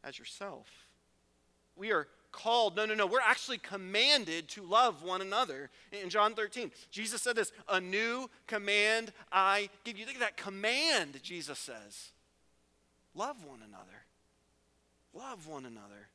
as 0.03 0.17
yourself. 0.17 0.67
We 1.75 1.91
are 1.91 2.07
called, 2.31 2.75
no, 2.75 2.85
no, 2.85 2.93
no, 2.93 3.07
we're 3.07 3.19
actually 3.19 3.57
commanded 3.57 4.47
to 4.49 4.61
love 4.61 5.03
one 5.03 5.21
another. 5.21 5.69
In 5.91 6.09
John 6.09 6.33
13, 6.33 6.71
Jesus 6.91 7.21
said 7.21 7.35
this 7.35 7.51
a 7.67 7.79
new 7.79 8.29
command 8.47 9.11
I 9.31 9.69
give 9.83 9.97
you. 9.97 10.05
Look 10.05 10.15
at 10.15 10.21
that 10.21 10.37
command, 10.37 11.21
Jesus 11.23 11.59
says. 11.59 12.11
Love 13.15 13.43
one 13.45 13.61
another. 13.67 14.05
Love 15.13 15.47
one 15.47 15.65
another. 15.65 16.09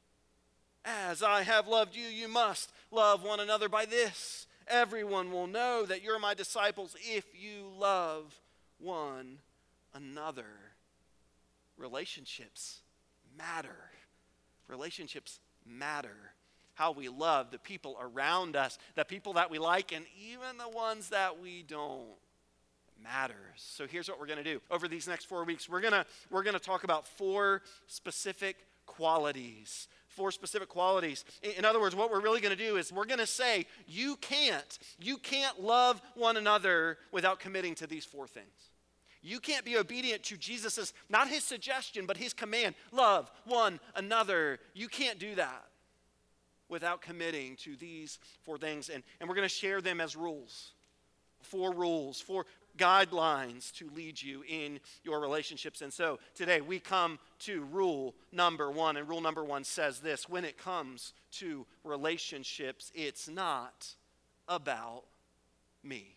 As 0.85 1.23
I 1.23 1.43
have 1.43 1.69
loved 1.69 1.97
you, 1.97 2.07
you 2.07 2.29
must 2.29 2.73
love 2.91 3.25
one 3.25 3.41
another 3.41 3.69
by 3.69 3.85
this. 3.85 4.47
Everyone 4.69 5.33
will 5.33 5.47
know 5.47 5.85
that 5.87 6.03
you're 6.03 6.19
my 6.19 6.35
disciples 6.35 6.97
if 7.01 7.25
you 7.35 7.69
love 7.79 8.41
one 8.79 9.39
another. 9.95 10.47
Relationships 11.77 12.81
matter. 13.37 13.91
Relationships 14.69 15.41
matter. 15.67 16.35
How 16.75 16.93
we 16.93 17.09
love 17.09 17.51
the 17.51 17.59
people 17.59 17.97
around 18.01 18.57
us, 18.57 18.79
the 18.95 19.05
people 19.05 19.35
that 19.35 19.51
we 19.51 19.59
like, 19.59 19.93
and 19.93 20.05
even 20.19 20.57
the 20.59 20.69
ones 20.69 21.11
that 21.11 21.41
we 21.41 21.63
don't 21.63 22.07
matters. 23.03 23.37
So 23.57 23.87
here's 23.87 24.09
what 24.09 24.19
we're 24.19 24.27
going 24.27 24.43
to 24.43 24.45
do. 24.45 24.61
Over 24.71 24.89
these 24.89 25.07
next 25.07 25.27
4 25.27 25.45
weeks, 25.45 25.69
we're 25.69 25.81
going 25.81 25.93
to 25.93 26.07
we're 26.31 26.43
going 26.43 26.55
to 26.55 26.61
talk 26.61 26.85
about 26.85 27.07
four 27.07 27.63
specific 27.87 28.57
qualities. 28.87 29.89
Four 30.09 30.31
specific 30.31 30.69
qualities. 30.69 31.25
In 31.57 31.65
other 31.65 31.81
words, 31.81 31.97
what 31.97 32.11
we're 32.11 32.21
really 32.21 32.41
going 32.41 32.57
to 32.57 32.65
do 32.65 32.77
is 32.77 32.93
we're 32.93 33.07
going 33.07 33.19
to 33.19 33.27
say 33.27 33.67
you 33.87 34.17
can't 34.17 34.79
you 35.01 35.17
can't 35.17 35.61
love 35.61 36.03
one 36.15 36.37
another 36.37 36.99
without 37.11 37.41
committing 37.41 37.75
to 37.77 37.87
these 37.87 38.05
four 38.05 38.27
things. 38.27 38.72
You 39.23 39.39
can't 39.39 39.65
be 39.65 39.77
obedient 39.77 40.25
to 40.25 40.37
Jesus' 40.37 40.93
not 41.09 41.29
his 41.29 41.45
suggestion, 41.45 42.07
but 42.07 42.17
his 42.17 42.33
command 42.33 42.75
love 42.91 43.31
one 43.45 43.79
another. 43.95 44.59
You 44.75 44.89
can't 44.89 45.19
do 45.19 45.35
that 45.37 45.65
without 46.69 47.03
committing 47.03 47.57
to 47.57 47.77
these 47.77 48.19
four 48.43 48.59
things. 48.59 48.89
And, 48.89 49.03
and 49.21 49.29
we're 49.29 49.37
going 49.37 49.49
to 49.49 49.55
share 49.55 49.81
them 49.81 50.01
as 50.01 50.17
rules 50.17 50.73
four 51.43 51.73
rules, 51.73 52.21
four 52.21 52.47
guidelines 52.79 53.73
to 53.75 53.91
lead 53.95 54.21
you 54.21 54.43
in 54.49 54.81
your 55.05 55.21
relationships. 55.21 55.83
And 55.83 55.93
so 55.93 56.19
today 56.35 56.61
we 56.61 56.81
come 56.81 57.19
to 57.41 57.65
rule 57.65 58.15
number 58.33 58.71
one. 58.71 58.97
And 58.97 59.09
rule 59.09 59.21
number 59.21 59.45
one 59.45 59.65
says 59.65 60.01
this 60.01 60.29
when 60.29 60.45
it 60.45 60.57
comes 60.57 61.13
to 61.33 61.67
relationships, 61.85 62.91
it's 62.95 63.29
not 63.29 63.89
about 64.49 65.05
me. 65.83 66.17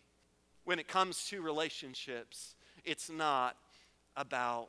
When 0.64 0.78
it 0.78 0.88
comes 0.88 1.26
to 1.28 1.42
relationships, 1.42 2.54
it's 2.86 3.10
not 3.10 3.56
about 4.16 4.68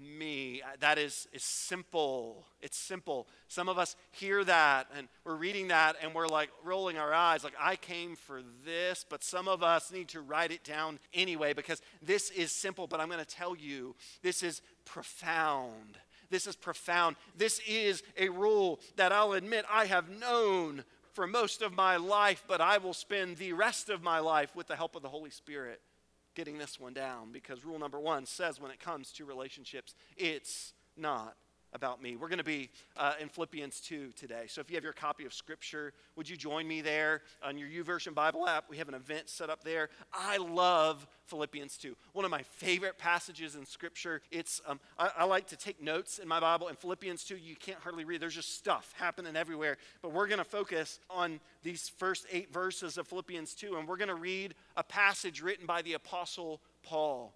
me. 0.00 0.62
That 0.80 0.98
is, 0.98 1.28
is 1.32 1.42
simple. 1.42 2.46
It's 2.60 2.76
simple. 2.76 3.28
Some 3.48 3.68
of 3.68 3.78
us 3.78 3.96
hear 4.10 4.44
that 4.44 4.88
and 4.96 5.08
we're 5.24 5.36
reading 5.36 5.68
that 5.68 5.96
and 6.02 6.14
we're 6.14 6.28
like 6.28 6.50
rolling 6.64 6.96
our 6.96 7.12
eyes, 7.12 7.44
like, 7.44 7.54
I 7.60 7.76
came 7.76 8.16
for 8.16 8.42
this. 8.64 9.04
But 9.08 9.22
some 9.22 9.48
of 9.48 9.62
us 9.62 9.92
need 9.92 10.08
to 10.08 10.20
write 10.20 10.52
it 10.52 10.64
down 10.64 10.98
anyway 11.12 11.52
because 11.52 11.82
this 12.02 12.30
is 12.30 12.52
simple. 12.52 12.86
But 12.86 13.00
I'm 13.00 13.08
going 13.08 13.24
to 13.24 13.26
tell 13.26 13.56
you, 13.56 13.94
this 14.22 14.42
is 14.42 14.62
profound. 14.84 15.98
This 16.30 16.46
is 16.46 16.56
profound. 16.56 17.16
This 17.36 17.60
is 17.66 18.02
a 18.16 18.28
rule 18.28 18.80
that 18.96 19.12
I'll 19.12 19.32
admit 19.32 19.64
I 19.70 19.86
have 19.86 20.08
known 20.08 20.84
for 21.12 21.26
most 21.26 21.60
of 21.60 21.74
my 21.74 21.96
life, 21.96 22.44
but 22.46 22.60
I 22.60 22.78
will 22.78 22.94
spend 22.94 23.36
the 23.36 23.52
rest 23.52 23.90
of 23.90 24.02
my 24.02 24.20
life 24.20 24.54
with 24.54 24.68
the 24.68 24.76
help 24.76 24.94
of 24.94 25.02
the 25.02 25.08
Holy 25.08 25.30
Spirit 25.30 25.80
getting 26.34 26.58
this 26.58 26.78
one 26.78 26.92
down 26.92 27.32
because 27.32 27.64
rule 27.64 27.78
number 27.78 27.98
one 27.98 28.26
says 28.26 28.60
when 28.60 28.70
it 28.70 28.80
comes 28.80 29.12
to 29.12 29.24
relationships, 29.24 29.94
it's 30.16 30.72
not 30.96 31.36
about 31.72 32.02
me. 32.02 32.16
We're 32.16 32.28
going 32.28 32.38
to 32.38 32.44
be 32.44 32.70
uh, 32.96 33.14
in 33.20 33.28
Philippians 33.28 33.80
2 33.80 34.12
today. 34.16 34.44
So 34.48 34.60
if 34.60 34.70
you 34.70 34.76
have 34.76 34.84
your 34.84 34.92
copy 34.92 35.24
of 35.24 35.32
Scripture, 35.32 35.92
would 36.16 36.28
you 36.28 36.36
join 36.36 36.66
me 36.66 36.80
there 36.80 37.22
on 37.42 37.56
your 37.56 37.68
YouVersion 37.68 38.14
Bible 38.14 38.46
app? 38.46 38.64
We 38.68 38.76
have 38.78 38.88
an 38.88 38.94
event 38.94 39.28
set 39.28 39.50
up 39.50 39.62
there. 39.62 39.88
I 40.12 40.38
love 40.38 41.06
Philippians 41.26 41.76
2. 41.76 41.96
One 42.12 42.24
of 42.24 42.30
my 42.30 42.42
favorite 42.42 42.98
passages 42.98 43.54
in 43.54 43.64
Scripture. 43.64 44.20
It's 44.30 44.60
um, 44.66 44.80
I, 44.98 45.10
I, 45.18 45.24
like 45.24 45.46
to 45.48 45.56
take 45.56 45.80
notes 45.80 46.18
in 46.18 46.26
my 46.26 46.40
Bible. 46.40 46.68
In 46.68 46.74
Philippians 46.74 47.24
2, 47.24 47.36
you 47.36 47.54
can't 47.54 47.78
hardly 47.78 48.04
read. 48.04 48.20
There's 48.20 48.34
just 48.34 48.56
stuff 48.56 48.92
happening 48.96 49.36
everywhere. 49.36 49.76
But 50.02 50.12
we're 50.12 50.26
going 50.26 50.38
to 50.38 50.44
focus 50.44 50.98
on 51.08 51.38
these 51.62 51.88
first 51.88 52.26
eight 52.32 52.52
verses 52.52 52.98
of 52.98 53.06
Philippians 53.06 53.54
2, 53.54 53.76
and 53.76 53.86
we're 53.86 53.96
going 53.96 54.08
to 54.08 54.14
read 54.14 54.54
a 54.76 54.82
passage 54.82 55.40
written 55.40 55.66
by 55.66 55.82
the 55.82 55.92
Apostle 55.92 56.60
Paul. 56.82 57.32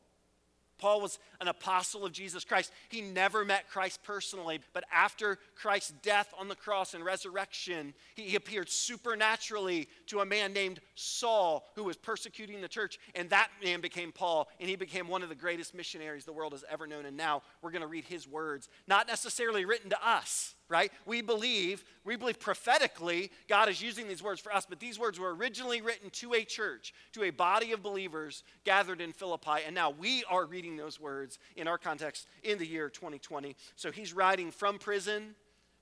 Paul 0.79 1.01
was 1.01 1.19
an 1.41 1.49
apostle 1.49 2.05
of 2.05 2.13
Jesus 2.13 2.45
Christ. 2.45 2.73
He 2.89 3.01
never 3.01 3.45
met 3.45 3.71
Christ 3.71 4.03
personally, 4.03 4.61
but 4.73 4.85
after 4.93 5.39
Christ's 5.55 5.93
death 6.03 6.33
on 6.39 6.49
the 6.49 6.55
cross 6.55 6.95
and 6.95 7.05
resurrection, 7.05 7.95
he, 8.15 8.35
appeared 8.35 8.69
supernaturally 8.69 9.89
to 10.07 10.21
a 10.21 10.27
man 10.27 10.53
named 10.53 10.81
Saul 10.97 11.65
who 11.77 11.85
was 11.85 11.97
persecuting 11.97 12.61
the 12.61 12.69
church. 12.69 12.99
And 13.15 13.31
that 13.31 13.49
man 13.63 13.81
became 13.81 14.13
Paul, 14.13 14.49
and 14.59 14.69
he 14.69 14.77
became 14.77 15.09
one 15.09 15.23
of 15.23 15.29
the 15.29 15.35
greatest 15.35 15.75
missionaries 15.75 16.25
the 16.25 16.33
world 16.33 16.53
has 16.53 16.65
ever 16.69 16.87
known. 16.87 17.07
And 17.07 17.17
now 17.17 17.43
we're 17.63 17.71
going 17.71 17.83
to 17.83 17.89
read 17.89 18.05
his 18.05 18.27
words, 18.27 18.69
not 18.87 19.07
necessarily 19.07 19.65
written 19.65 19.91
to 19.91 20.07
us, 20.09 20.54
right? 20.69 20.91
We 21.07 21.21
believe, 21.23 21.85
we 22.05 22.17
believe 22.17 22.41
prophetically 22.41 23.31
God 23.49 23.69
is 23.69 23.83
using 23.83 24.09
these 24.09 24.23
words 24.23 24.41
for 24.41 24.53
us, 24.53 24.67
but 24.69 24.81
these 24.81 24.99
words 24.99 25.21
were 25.21 25.35
originally 25.35 25.83
written 25.83 26.11
to 26.11 26.35
a 26.35 26.45
church, 26.45 26.95
to 27.13 27.25
a 27.25 27.31
body 27.31 27.73
of 27.73 27.83
believers 27.83 28.45
gathered 28.65 29.01
in 29.01 29.13
Philippi, 29.13 29.61
and 29.67 29.75
now 29.75 29.91
we 29.91 30.25
are 30.31 30.47
reading 30.47 30.77
those 30.77 30.99
words 30.99 31.39
in 31.57 31.69
our 31.69 31.79
context 31.79 32.27
in 32.43 32.59
the 32.59 32.67
year 32.67 32.89
2020. 32.89 33.57
So 33.77 33.91
he's 33.91 34.13
writing 34.13 34.51
from 34.51 34.79
prison, 34.79 35.35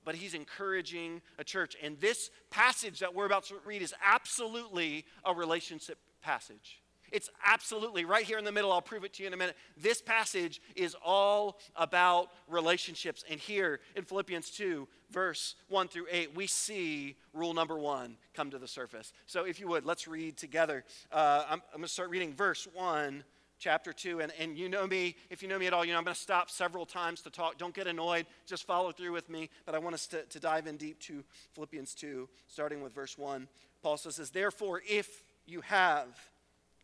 but 0.04 0.16
he's 0.16 0.34
encouraging 0.34 1.22
a 1.38 1.44
church. 1.44 1.76
And 1.82 1.98
this 2.00 2.30
passage 2.50 2.98
that 3.00 3.14
we're 3.14 3.26
about 3.26 3.44
to 3.44 3.54
read 3.64 3.82
is 3.82 3.94
absolutely 4.04 5.04
a 5.24 5.32
relationship 5.32 5.98
passage. 6.22 6.81
It's 7.12 7.30
absolutely 7.44 8.04
right 8.04 8.24
here 8.24 8.38
in 8.38 8.44
the 8.44 8.52
middle. 8.52 8.72
I'll 8.72 8.80
prove 8.80 9.04
it 9.04 9.12
to 9.14 9.22
you 9.22 9.26
in 9.26 9.34
a 9.34 9.36
minute. 9.36 9.56
This 9.76 10.00
passage 10.00 10.60
is 10.74 10.96
all 11.04 11.60
about 11.76 12.30
relationships. 12.48 13.22
And 13.30 13.38
here 13.38 13.80
in 13.94 14.04
Philippians 14.04 14.50
2, 14.50 14.88
verse 15.10 15.54
1 15.68 15.88
through 15.88 16.06
8, 16.10 16.34
we 16.34 16.46
see 16.46 17.16
rule 17.34 17.52
number 17.52 17.78
one 17.78 18.16
come 18.34 18.50
to 18.50 18.58
the 18.58 18.66
surface. 18.66 19.12
So 19.26 19.44
if 19.44 19.60
you 19.60 19.68
would, 19.68 19.84
let's 19.84 20.08
read 20.08 20.38
together. 20.38 20.84
Uh, 21.12 21.44
I'm, 21.48 21.62
I'm 21.72 21.80
going 21.80 21.82
to 21.82 21.88
start 21.88 22.08
reading 22.08 22.32
verse 22.32 22.66
1 22.72 23.22
chapter 23.58 23.92
2. 23.92 24.20
And, 24.20 24.32
and 24.40 24.56
you 24.56 24.70
know 24.70 24.86
me, 24.86 25.14
if 25.28 25.42
you 25.42 25.48
know 25.48 25.58
me 25.58 25.66
at 25.66 25.74
all, 25.74 25.84
you 25.84 25.92
know 25.92 25.98
I'm 25.98 26.04
going 26.04 26.14
to 26.14 26.20
stop 26.20 26.50
several 26.50 26.86
times 26.86 27.20
to 27.22 27.30
talk. 27.30 27.58
Don't 27.58 27.74
get 27.74 27.86
annoyed. 27.86 28.26
Just 28.46 28.66
follow 28.66 28.90
through 28.90 29.12
with 29.12 29.28
me. 29.28 29.50
But 29.66 29.74
I 29.74 29.78
want 29.78 29.94
us 29.94 30.06
to, 30.08 30.22
to 30.22 30.40
dive 30.40 30.66
in 30.66 30.78
deep 30.78 30.98
to 31.00 31.22
Philippians 31.52 31.94
2, 31.94 32.28
starting 32.48 32.82
with 32.82 32.94
verse 32.94 33.18
1. 33.18 33.46
Paul 33.82 33.98
says, 33.98 34.30
Therefore, 34.30 34.80
if 34.88 35.22
you 35.46 35.60
have 35.62 36.06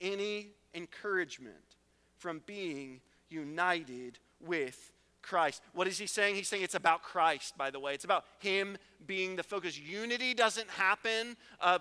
any 0.01 0.49
encouragement 0.75 1.77
from 2.17 2.43
being 2.47 3.01
united 3.29 4.19
with 4.41 4.93
Christ. 5.23 5.63
What 5.75 5.87
is 5.87 5.99
he 5.99 6.07
saying? 6.07 6.37
He's 6.37 6.49
saying 6.49 6.63
it's 6.63 6.75
about 6.75 7.03
Christ, 7.03 7.57
by 7.59 7.71
the 7.71 7.79
way. 7.79 7.93
It's 7.93 8.05
about 8.05 8.25
Him 8.39 8.79
being 9.07 9.37
the 9.37 9.43
focus. 9.43 9.79
Unity 9.79 10.33
doesn't 10.33 10.69
happen 10.71 11.37
uh, 11.61 11.81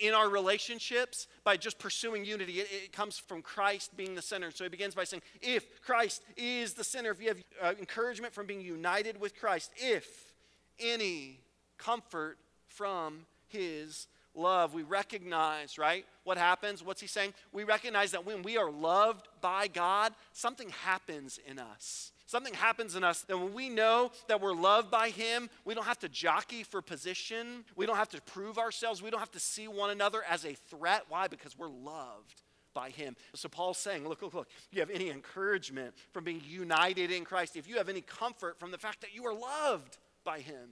in 0.00 0.14
our 0.14 0.28
relationships 0.28 1.26
by 1.44 1.56
just 1.56 1.78
pursuing 1.78 2.24
unity, 2.24 2.60
it, 2.60 2.68
it, 2.70 2.92
comes 2.92 3.18
from 3.18 3.42
Christ 3.42 3.96
being 3.96 4.14
the 4.14 4.22
center. 4.22 4.50
So 4.50 4.64
he 4.64 4.70
begins 4.70 4.94
by 4.94 5.04
saying, 5.04 5.22
if 5.42 5.82
Christ 5.82 6.22
is 6.36 6.74
the 6.74 6.84
center, 6.84 7.10
if 7.10 7.20
you 7.20 7.28
have 7.28 7.42
uh, 7.62 7.72
encouragement 7.78 8.32
from 8.32 8.46
being 8.46 8.60
united 8.60 9.20
with 9.20 9.38
Christ, 9.38 9.70
if 9.76 10.32
any 10.80 11.40
comfort 11.76 12.38
from 12.68 13.26
His 13.48 14.06
love, 14.38 14.72
we 14.72 14.82
recognize, 14.82 15.78
right? 15.78 16.06
What 16.24 16.38
happens? 16.38 16.82
What's 16.82 17.00
he 17.00 17.06
saying? 17.06 17.34
We 17.52 17.64
recognize 17.64 18.12
that 18.12 18.24
when 18.24 18.42
we 18.42 18.56
are 18.56 18.70
loved 18.70 19.28
by 19.40 19.66
God, 19.66 20.12
something 20.32 20.70
happens 20.70 21.38
in 21.46 21.58
us. 21.58 22.12
Something 22.26 22.52
happens 22.52 22.94
in 22.94 23.04
us 23.04 23.22
that 23.22 23.38
when 23.38 23.54
we 23.54 23.70
know 23.70 24.12
that 24.26 24.42
we're 24.42 24.54
loved 24.54 24.90
by 24.90 25.08
Him, 25.08 25.48
we 25.64 25.72
don't 25.74 25.86
have 25.86 25.98
to 26.00 26.10
jockey 26.10 26.62
for 26.62 26.82
position. 26.82 27.64
We 27.74 27.86
don't 27.86 27.96
have 27.96 28.10
to 28.10 28.20
prove 28.20 28.58
ourselves. 28.58 29.00
We 29.00 29.08
don't 29.08 29.20
have 29.20 29.30
to 29.30 29.40
see 29.40 29.66
one 29.66 29.88
another 29.88 30.22
as 30.28 30.44
a 30.44 30.52
threat. 30.52 31.04
Why? 31.08 31.28
Because 31.28 31.58
we're 31.58 31.70
loved 31.70 32.42
by 32.74 32.90
him. 32.90 33.16
So 33.34 33.48
Paul's 33.48 33.78
saying, 33.78 34.06
look, 34.06 34.22
look, 34.22 34.34
look, 34.34 34.48
you 34.70 34.78
have 34.78 34.90
any 34.90 35.10
encouragement 35.10 35.94
from 36.12 36.22
being 36.22 36.40
united 36.46 37.10
in 37.10 37.24
Christ, 37.24 37.56
if 37.56 37.68
you 37.68 37.76
have 37.76 37.88
any 37.88 38.02
comfort 38.02 38.60
from 38.60 38.70
the 38.70 38.78
fact 38.78 39.00
that 39.00 39.12
you 39.12 39.26
are 39.26 39.34
loved 39.34 39.98
by 40.22 40.38
him, 40.38 40.68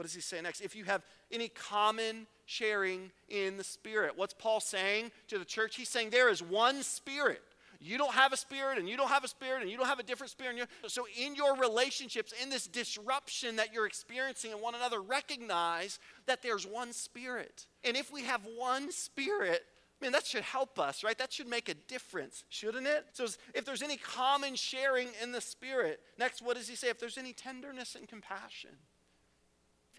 what 0.00 0.06
does 0.06 0.14
he 0.14 0.22
say 0.22 0.40
next? 0.40 0.62
If 0.62 0.74
you 0.74 0.84
have 0.84 1.02
any 1.30 1.48
common 1.48 2.26
sharing 2.46 3.10
in 3.28 3.58
the 3.58 3.62
Spirit. 3.62 4.14
What's 4.16 4.32
Paul 4.32 4.58
saying 4.58 5.12
to 5.28 5.38
the 5.38 5.44
church? 5.44 5.76
He's 5.76 5.90
saying 5.90 6.08
there 6.08 6.30
is 6.30 6.42
one 6.42 6.82
Spirit. 6.82 7.42
You 7.82 7.98
don't 7.98 8.14
have 8.14 8.32
a 8.32 8.36
spirit, 8.38 8.78
and 8.78 8.88
you 8.88 8.96
don't 8.96 9.10
have 9.10 9.24
a 9.24 9.28
spirit, 9.28 9.60
and 9.60 9.70
you 9.70 9.76
don't 9.76 9.86
have 9.86 9.98
a 9.98 10.02
different 10.02 10.30
spirit. 10.30 10.66
so, 10.86 11.06
in 11.18 11.34
your 11.34 11.54
relationships, 11.54 12.32
in 12.42 12.48
this 12.48 12.66
disruption 12.66 13.56
that 13.56 13.74
you're 13.74 13.86
experiencing 13.86 14.52
in 14.52 14.56
one 14.58 14.74
another, 14.74 15.02
recognize 15.02 15.98
that 16.24 16.42
there's 16.42 16.66
one 16.66 16.94
spirit. 16.94 17.66
And 17.84 17.94
if 17.94 18.10
we 18.10 18.22
have 18.22 18.40
one 18.56 18.90
spirit, 18.92 19.64
Man, 20.00 20.12
that 20.12 20.26
should 20.26 20.44
help 20.44 20.78
us, 20.78 21.04
right? 21.04 21.18
That 21.18 21.30
should 21.30 21.46
make 21.46 21.68
a 21.68 21.74
difference, 21.74 22.44
shouldn't 22.48 22.86
it? 22.86 23.04
So, 23.12 23.26
if 23.52 23.66
there's 23.66 23.82
any 23.82 23.98
common 23.98 24.54
sharing 24.54 25.08
in 25.22 25.32
the 25.32 25.42
Spirit, 25.42 26.00
next, 26.18 26.40
what 26.40 26.56
does 26.56 26.68
he 26.68 26.74
say? 26.74 26.88
If 26.88 26.98
there's 26.98 27.18
any 27.18 27.34
tenderness 27.34 27.96
and 27.96 28.08
compassion, 28.08 28.70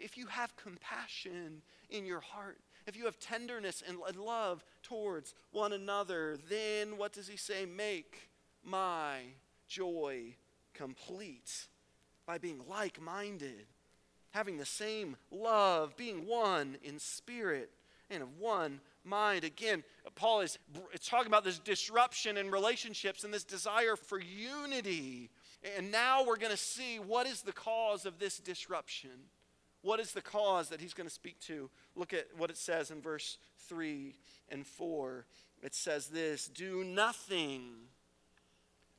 if 0.02 0.18
you 0.18 0.26
have 0.28 0.56
compassion 0.56 1.62
in 1.90 2.06
your 2.06 2.20
heart, 2.20 2.60
if 2.88 2.98
you 2.98 3.06
have 3.06 3.20
tenderness 3.20 3.84
and 3.88 4.18
love 4.18 4.64
towards 4.82 5.36
one 5.52 5.74
another, 5.74 6.38
then 6.50 6.98
what 6.98 7.14
does 7.14 7.28
he 7.28 7.38
say? 7.38 7.66
Make 7.66 8.30
my 8.64 9.20
joy 9.68 10.36
complete 10.74 11.68
by 12.26 12.38
being 12.38 12.62
like 12.68 13.02
minded, 13.02 13.68
having 14.32 14.58
the 14.58 14.66
same 14.66 15.16
love, 15.30 15.96
being 15.96 16.26
one 16.26 16.78
in 16.84 17.00
spirit 17.00 17.72
and 18.10 18.24
of 18.24 18.40
one 18.40 18.82
mind. 19.04 19.44
Again, 19.44 19.84
Paul 20.16 20.42
is 20.42 20.58
talking 21.06 21.28
about 21.28 21.44
this 21.44 21.60
disruption 21.60 22.38
in 22.38 22.52
relationships 22.52 23.24
and 23.24 23.34
this 23.34 23.44
desire 23.44 23.96
for 23.96 24.20
unity. 24.20 25.30
And 25.78 25.92
now 25.92 26.26
we're 26.26 26.38
going 26.38 26.52
to 26.52 26.58
see 26.58 26.98
what 26.98 27.28
is 27.28 27.42
the 27.42 27.54
cause 27.54 28.06
of 28.06 28.20
this 28.20 28.40
disruption. 28.40 29.12
What 29.82 30.00
is 30.00 30.12
the 30.12 30.22
cause 30.22 30.70
that 30.70 30.80
he's 30.80 30.94
going 30.94 31.08
to 31.08 31.14
speak 31.14 31.40
to? 31.42 31.70
Look 31.96 32.14
at 32.14 32.28
what 32.38 32.50
it 32.50 32.58
says 32.58 32.92
in 32.92 33.02
verse 33.02 33.38
3 33.68 34.14
and 34.50 34.66
4. 34.66 35.26
It 35.64 35.74
says 35.74 36.08
this 36.08 36.48
Do 36.48 36.84
nothing 36.84 37.74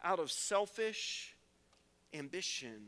out 0.03 0.19
of 0.19 0.31
selfish 0.31 1.35
ambition 2.13 2.81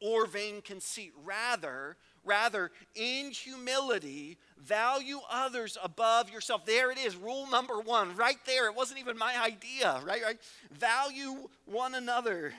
or 0.00 0.26
vain 0.26 0.60
conceit. 0.60 1.12
Rather, 1.24 1.96
rather, 2.24 2.72
in 2.96 3.30
humility, 3.30 4.36
value 4.58 5.20
others 5.30 5.78
above 5.82 6.30
yourself. 6.30 6.66
There 6.66 6.90
it 6.90 6.98
is, 6.98 7.14
rule 7.14 7.48
number 7.48 7.80
one, 7.80 8.16
right 8.16 8.38
there. 8.44 8.66
It 8.66 8.74
wasn't 8.74 8.98
even 8.98 9.16
my 9.16 9.40
idea, 9.40 10.02
right? 10.04 10.22
right? 10.22 10.38
Value 10.72 11.48
one 11.66 11.94
another. 11.94 12.52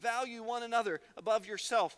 Value 0.00 0.44
one 0.44 0.62
another 0.62 1.00
above 1.16 1.44
yourself 1.44 1.96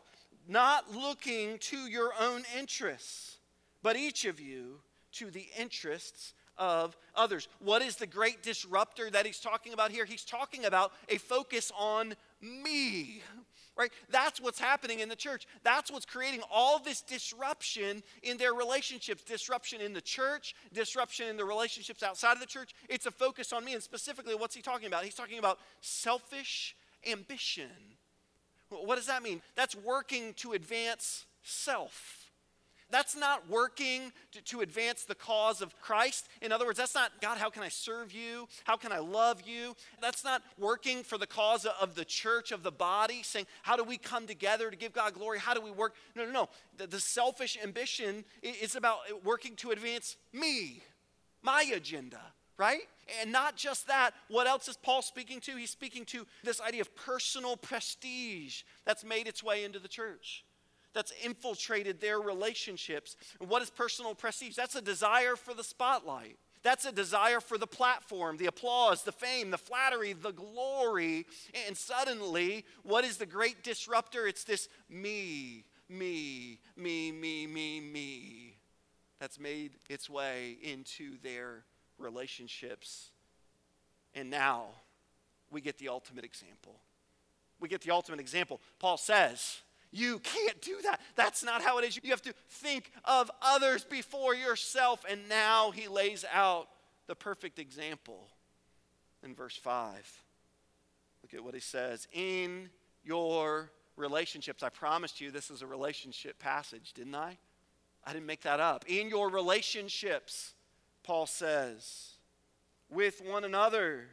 not 0.49 0.95
looking 0.95 1.59
to 1.59 1.77
your 1.77 2.13
own 2.21 2.43
interests, 2.59 3.39
but 3.83 3.97
each 3.97 4.25
of 4.25 4.41
you 4.41 4.81
to 5.13 5.31
the 5.31 5.47
interests 5.59 6.35
of 6.57 6.97
others. 7.15 7.49
What 7.59 7.83
is 7.83 7.97
the 7.97 8.07
great 8.07 8.43
disruptor 8.43 9.11
that 9.11 9.27
he's 9.27 9.41
talking 9.41 9.73
about 9.73 9.91
here? 9.91 10.05
He's 10.05 10.25
talking 10.25 10.67
about 10.67 10.93
a 11.09 11.19
focus 11.19 11.73
on 11.77 12.15
me. 12.41 13.23
Right? 13.77 13.91
That's 14.11 14.41
what's 14.41 14.61
happening 14.61 15.01
in 15.01 15.09
the 15.09 15.17
church. 15.17 15.47
That's 15.63 15.91
what's 15.91 16.05
creating 16.05 16.43
all 16.53 16.79
this 16.79 17.01
disruption 17.01 18.03
in 18.23 18.37
their 18.37 18.53
relationships, 18.53 19.23
disruption 19.23 19.81
in 19.81 19.95
the 19.95 20.03
church, 20.03 20.55
disruption 20.75 21.29
in 21.29 21.39
the 21.39 21.47
relationships 21.47 22.03
outside 22.03 22.35
of 22.35 22.41
the 22.41 22.47
church. 22.47 22.75
It's 22.91 23.07
a 23.07 23.11
focus 23.11 23.55
on 23.55 23.65
me. 23.65 23.73
And 23.73 23.83
specifically, 23.83 24.35
what's 24.35 24.55
he 24.55 24.61
talking 24.61 24.87
about? 24.87 25.05
He's 25.05 25.15
talking 25.15 25.39
about 25.39 25.59
selfish 25.81 26.77
ambition 27.11 27.71
what 28.71 28.97
does 28.97 29.07
that 29.07 29.23
mean? 29.23 29.43
That's 29.57 29.75
working 29.75 30.35
to 30.35 30.53
advance 30.53 31.27
self. 31.43 32.17
That's 32.91 33.17
not 33.17 33.49
working 33.49 34.13
to, 34.33 34.43
to, 34.43 34.61
advance 34.63 35.05
the 35.05 35.15
cause 35.15 35.63
of 35.63 35.81
Christ. 35.81 36.29
In 36.43 36.51
other 36.51 36.67
words, 36.67 36.79
that's 36.79 36.95
not, 36.95 37.13
God, 37.21 37.39
how 37.39 37.49
can 37.49 37.63
I 37.63 37.69
serve 37.69 38.13
you? 38.13 38.49
How 38.65 38.77
can 38.77 38.91
I 38.91 38.99
love 38.99 39.43
you? 39.47 39.77
That's 40.03 40.25
not 40.25 40.43
working 40.59 41.05
for 41.05 41.17
the 41.17 41.27
cause 41.27 41.67
of 41.81 41.95
the 41.95 42.05
church, 42.05 42.51
of 42.51 42.65
the 42.65 42.73
body, 42.73 43.23
saying, 43.23 43.47
how 43.63 43.77
do 43.77 43.85
we 43.85 43.97
come 43.97 44.27
together 44.27 44.71
to 44.71 44.77
give 44.77 44.93
God 44.93 45.15
glory? 45.15 45.39
How 45.39 45.55
do 45.55 45.61
we 45.61 45.71
work? 45.71 45.95
No, 46.17 46.25
no, 46.25 46.33
no. 46.33 46.49
The, 46.79 46.89
the 46.89 47.01
selfish 47.01 47.57
ambition 47.63 48.25
is 48.43 48.75
about 48.75 48.99
working 49.25 49.55
to 49.57 49.71
advance 49.71 50.17
me, 50.33 50.83
my 51.43 51.71
agenda 51.73 52.21
right? 52.61 52.83
And 53.23 53.33
not 53.33 53.57
just 53.57 53.89
that, 53.89 54.11
what 54.29 54.47
else 54.47 54.69
is 54.69 54.77
Paul 54.77 55.01
speaking 55.01 55.41
to? 55.41 55.57
He's 55.57 55.71
speaking 55.71 56.05
to 56.07 56.27
this 56.45 56.61
idea 56.61 56.83
of 56.83 56.95
personal 56.95 57.57
prestige 57.57 58.63
that's 58.85 59.03
made 59.03 59.27
its 59.27 59.43
way 59.43 59.65
into 59.65 59.79
the 59.79 59.89
church, 59.89 60.45
that's 60.93 61.13
infiltrated 61.25 62.01
their 62.01 62.21
relationships. 62.21 63.17
And 63.41 63.49
what 63.49 63.63
is 63.63 63.71
personal 63.71 64.15
prestige? 64.15 64.57
That's 64.57 64.77
a 64.77 64.83
desire 64.83 65.37
for 65.37 65.55
the 65.55 65.65
spotlight. 65.65 66.37
That's 66.63 66.85
a 66.85 66.93
desire 66.93 67.41
for 67.41 67.57
the 67.57 67.67
platform, 67.67 68.37
the 68.37 68.45
applause, 68.45 69.03
the 69.03 69.13
fame, 69.13 69.51
the 69.51 69.57
flattery, 69.57 70.13
the 70.13 70.33
glory. 70.33 71.25
And 71.67 71.75
suddenly, 71.75 72.67
what 72.83 73.03
is 73.03 73.17
the 73.17 73.25
great 73.25 73.65
disruptor? 73.65 74.27
It's 74.27 74.45
this 74.45 74.69
me, 74.91 75.65
me, 75.89 76.59
me, 76.77 77.13
me, 77.13 77.47
me, 77.47 77.81
me 77.81 78.57
that's 79.19 79.41
made 79.41 79.73
its 79.89 80.11
way 80.11 80.59
into 80.63 81.17
their 81.23 81.65
relationships. 82.01 83.11
And 84.15 84.31
now 84.31 84.67
we 85.51 85.61
get 85.61 85.79
the 85.79 85.89
ultimate 85.89 86.25
example. 86.25 86.77
We 87.61 87.69
get 87.69 87.83
the 87.83 87.91
ultimate 87.91 88.21
example. 88.21 88.61
Paul 88.79 88.97
says, 88.97 89.59
You 89.93 90.19
can't 90.21 90.61
do 90.63 90.79
that. 90.83 91.01
That's 91.15 91.45
not 91.45 91.63
how 91.63 91.79
it 91.79 91.85
is. 91.85 91.99
You 92.03 92.11
have 92.11 92.23
to 92.23 92.35
think 92.49 92.91
of 93.05 93.31
others 93.43 93.85
before 93.85 94.35
yourself. 94.35 95.05
And 95.09 95.29
now 95.29 95.71
he 95.71 95.89
lays 95.89 96.25
out 96.33 96.69
the 97.07 97.15
perfect 97.15 97.59
example 97.59 98.29
in 99.23 99.35
verse 99.35 99.57
5. 99.57 100.23
Look 101.23 101.35
at 101.35 101.45
what 101.45 101.55
he 101.55 101.61
says. 101.61 102.09
In 102.13 102.71
your 103.05 103.71
relationships, 103.97 104.63
I 104.63 104.69
promised 104.69 105.21
you 105.21 105.31
this 105.31 105.51
is 105.51 105.63
a 105.63 105.67
relationship 105.67 106.39
passage, 106.39 106.93
didn't 106.95 107.15
I? 107.15 107.37
I 108.05 108.13
didn't 108.13 108.27
make 108.27 108.43
that 108.43 108.61
up. 108.61 108.85
In 108.89 109.09
your 109.09 109.29
relationships, 109.29 110.55
Paul 111.11 111.27
says, 111.27 112.13
with 112.89 113.21
one 113.21 113.43
another, 113.43 114.11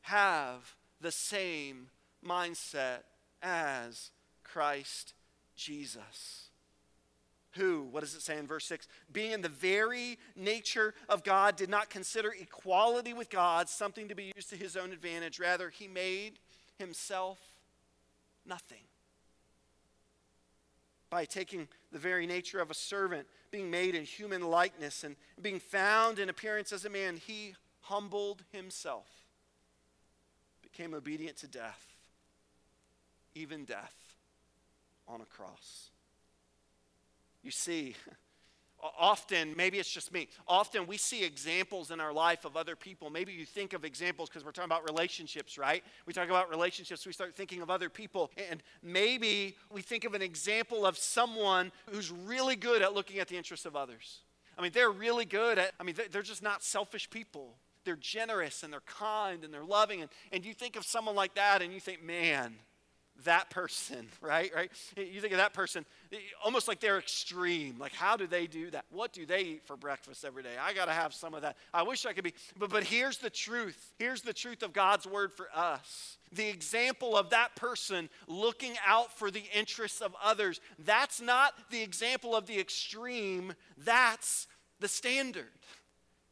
have 0.00 0.74
the 1.00 1.12
same 1.12 1.90
mindset 2.26 3.02
as 3.40 4.10
Christ 4.42 5.14
Jesus. 5.54 6.48
Who, 7.52 7.86
what 7.88 8.00
does 8.00 8.16
it 8.16 8.22
say 8.22 8.36
in 8.36 8.48
verse 8.48 8.64
6? 8.64 8.88
Being 9.12 9.30
in 9.30 9.42
the 9.42 9.48
very 9.48 10.18
nature 10.34 10.94
of 11.08 11.22
God, 11.22 11.54
did 11.54 11.70
not 11.70 11.88
consider 11.88 12.34
equality 12.36 13.12
with 13.12 13.30
God 13.30 13.68
something 13.68 14.08
to 14.08 14.16
be 14.16 14.32
used 14.34 14.50
to 14.50 14.56
his 14.56 14.76
own 14.76 14.92
advantage. 14.92 15.38
Rather, 15.38 15.70
he 15.70 15.86
made 15.86 16.40
himself 16.80 17.38
nothing 18.44 18.82
by 21.14 21.24
taking 21.24 21.68
the 21.92 21.98
very 21.98 22.26
nature 22.26 22.58
of 22.58 22.72
a 22.72 22.74
servant, 22.74 23.24
being 23.52 23.70
made 23.70 23.94
in 23.94 24.02
human 24.02 24.42
likeness, 24.42 25.04
and 25.04 25.14
being 25.40 25.60
found 25.60 26.18
in 26.18 26.28
appearance 26.28 26.72
as 26.72 26.84
a 26.84 26.90
man, 26.90 27.20
he 27.24 27.54
humbled 27.82 28.42
himself, 28.50 29.06
became 30.60 30.92
obedient 30.92 31.36
to 31.36 31.46
death, 31.46 31.86
even 33.36 33.64
death 33.64 33.94
on 35.06 35.20
a 35.20 35.24
cross. 35.24 35.90
You 37.44 37.52
see, 37.52 37.94
often, 38.98 39.54
maybe 39.56 39.78
it's 39.78 39.90
just 39.90 40.12
me, 40.12 40.28
often 40.46 40.86
we 40.86 40.96
see 40.96 41.24
examples 41.24 41.90
in 41.90 42.00
our 42.00 42.12
life 42.12 42.44
of 42.44 42.56
other 42.56 42.76
people. 42.76 43.10
Maybe 43.10 43.32
you 43.32 43.46
think 43.46 43.72
of 43.72 43.84
examples 43.84 44.28
because 44.28 44.44
we're 44.44 44.52
talking 44.52 44.70
about 44.70 44.88
relationships, 44.88 45.56
right? 45.56 45.82
We 46.06 46.12
talk 46.12 46.28
about 46.28 46.50
relationships, 46.50 47.06
we 47.06 47.12
start 47.12 47.34
thinking 47.34 47.62
of 47.62 47.70
other 47.70 47.88
people. 47.88 48.30
And 48.50 48.62
maybe 48.82 49.56
we 49.70 49.82
think 49.82 50.04
of 50.04 50.14
an 50.14 50.22
example 50.22 50.84
of 50.84 50.98
someone 50.98 51.72
who's 51.90 52.10
really 52.10 52.56
good 52.56 52.82
at 52.82 52.94
looking 52.94 53.18
at 53.18 53.28
the 53.28 53.36
interests 53.36 53.66
of 53.66 53.74
others. 53.76 54.20
I 54.58 54.62
mean, 54.62 54.72
they're 54.72 54.90
really 54.90 55.24
good 55.24 55.58
at, 55.58 55.72
I 55.80 55.82
mean, 55.82 55.96
they're 56.10 56.22
just 56.22 56.42
not 56.42 56.62
selfish 56.62 57.10
people. 57.10 57.56
They're 57.84 57.96
generous 57.96 58.62
and 58.62 58.72
they're 58.72 58.80
kind 58.80 59.44
and 59.44 59.52
they're 59.52 59.64
loving. 59.64 60.02
And, 60.02 60.10
and 60.32 60.44
you 60.44 60.54
think 60.54 60.76
of 60.76 60.84
someone 60.84 61.14
like 61.14 61.34
that 61.34 61.60
and 61.62 61.72
you 61.72 61.80
think, 61.80 62.02
man, 62.02 62.54
that 63.24 63.50
person, 63.50 64.08
right? 64.20 64.50
Right? 64.54 64.70
You 64.96 65.20
think 65.20 65.32
of 65.32 65.38
that 65.38 65.52
person 65.52 65.84
eh, 66.12 66.16
almost 66.44 66.68
like 66.68 66.80
they're 66.80 66.98
extreme. 66.98 67.76
Like, 67.78 67.92
how 67.92 68.16
do 68.16 68.26
they 68.26 68.46
do 68.46 68.70
that? 68.70 68.84
What 68.90 69.12
do 69.12 69.24
they 69.26 69.42
eat 69.42 69.62
for 69.66 69.76
breakfast 69.76 70.24
every 70.24 70.42
day? 70.42 70.54
I 70.60 70.74
got 70.74 70.86
to 70.86 70.92
have 70.92 71.14
some 71.14 71.34
of 71.34 71.42
that. 71.42 71.56
I 71.72 71.82
wish 71.82 72.04
I 72.06 72.12
could 72.12 72.24
be. 72.24 72.34
But, 72.58 72.70
but 72.70 72.84
here's 72.84 73.18
the 73.18 73.30
truth. 73.30 73.94
Here's 73.98 74.22
the 74.22 74.32
truth 74.32 74.62
of 74.62 74.72
God's 74.72 75.06
word 75.06 75.32
for 75.32 75.48
us. 75.54 76.18
The 76.32 76.48
example 76.48 77.16
of 77.16 77.30
that 77.30 77.54
person 77.54 78.08
looking 78.26 78.74
out 78.86 79.16
for 79.16 79.30
the 79.30 79.44
interests 79.54 80.00
of 80.00 80.14
others, 80.22 80.60
that's 80.78 81.20
not 81.20 81.54
the 81.70 81.82
example 81.82 82.34
of 82.34 82.46
the 82.46 82.58
extreme, 82.58 83.54
that's 83.78 84.48
the 84.80 84.88
standard. 84.88 85.44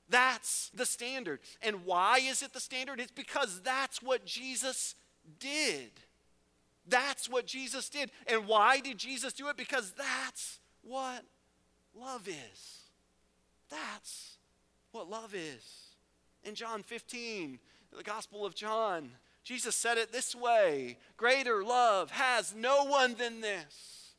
That's 0.08 0.70
the 0.74 0.84
standard. 0.84 1.40
And 1.62 1.86
why 1.86 2.18
is 2.18 2.42
it 2.42 2.52
the 2.52 2.60
standard? 2.60 3.00
It's 3.00 3.12
because 3.12 3.62
that's 3.62 4.02
what 4.02 4.26
Jesus 4.26 4.94
did. 5.38 5.90
That's 6.88 7.28
what 7.28 7.46
Jesus 7.46 7.88
did. 7.88 8.10
And 8.26 8.46
why 8.46 8.80
did 8.80 8.98
Jesus 8.98 9.32
do 9.32 9.48
it? 9.48 9.56
Because 9.56 9.92
that's 9.92 10.58
what 10.82 11.24
love 11.98 12.28
is. 12.28 12.80
That's 13.70 14.36
what 14.90 15.08
love 15.08 15.34
is. 15.34 15.64
In 16.44 16.54
John 16.54 16.82
15, 16.82 17.58
the 17.96 18.02
Gospel 18.02 18.44
of 18.44 18.54
John, 18.54 19.12
Jesus 19.44 19.76
said 19.76 19.98
it 19.98 20.12
this 20.12 20.34
way 20.34 20.98
Greater 21.16 21.64
love 21.64 22.10
has 22.10 22.54
no 22.54 22.84
one 22.84 23.14
than 23.14 23.40
this 23.40 24.14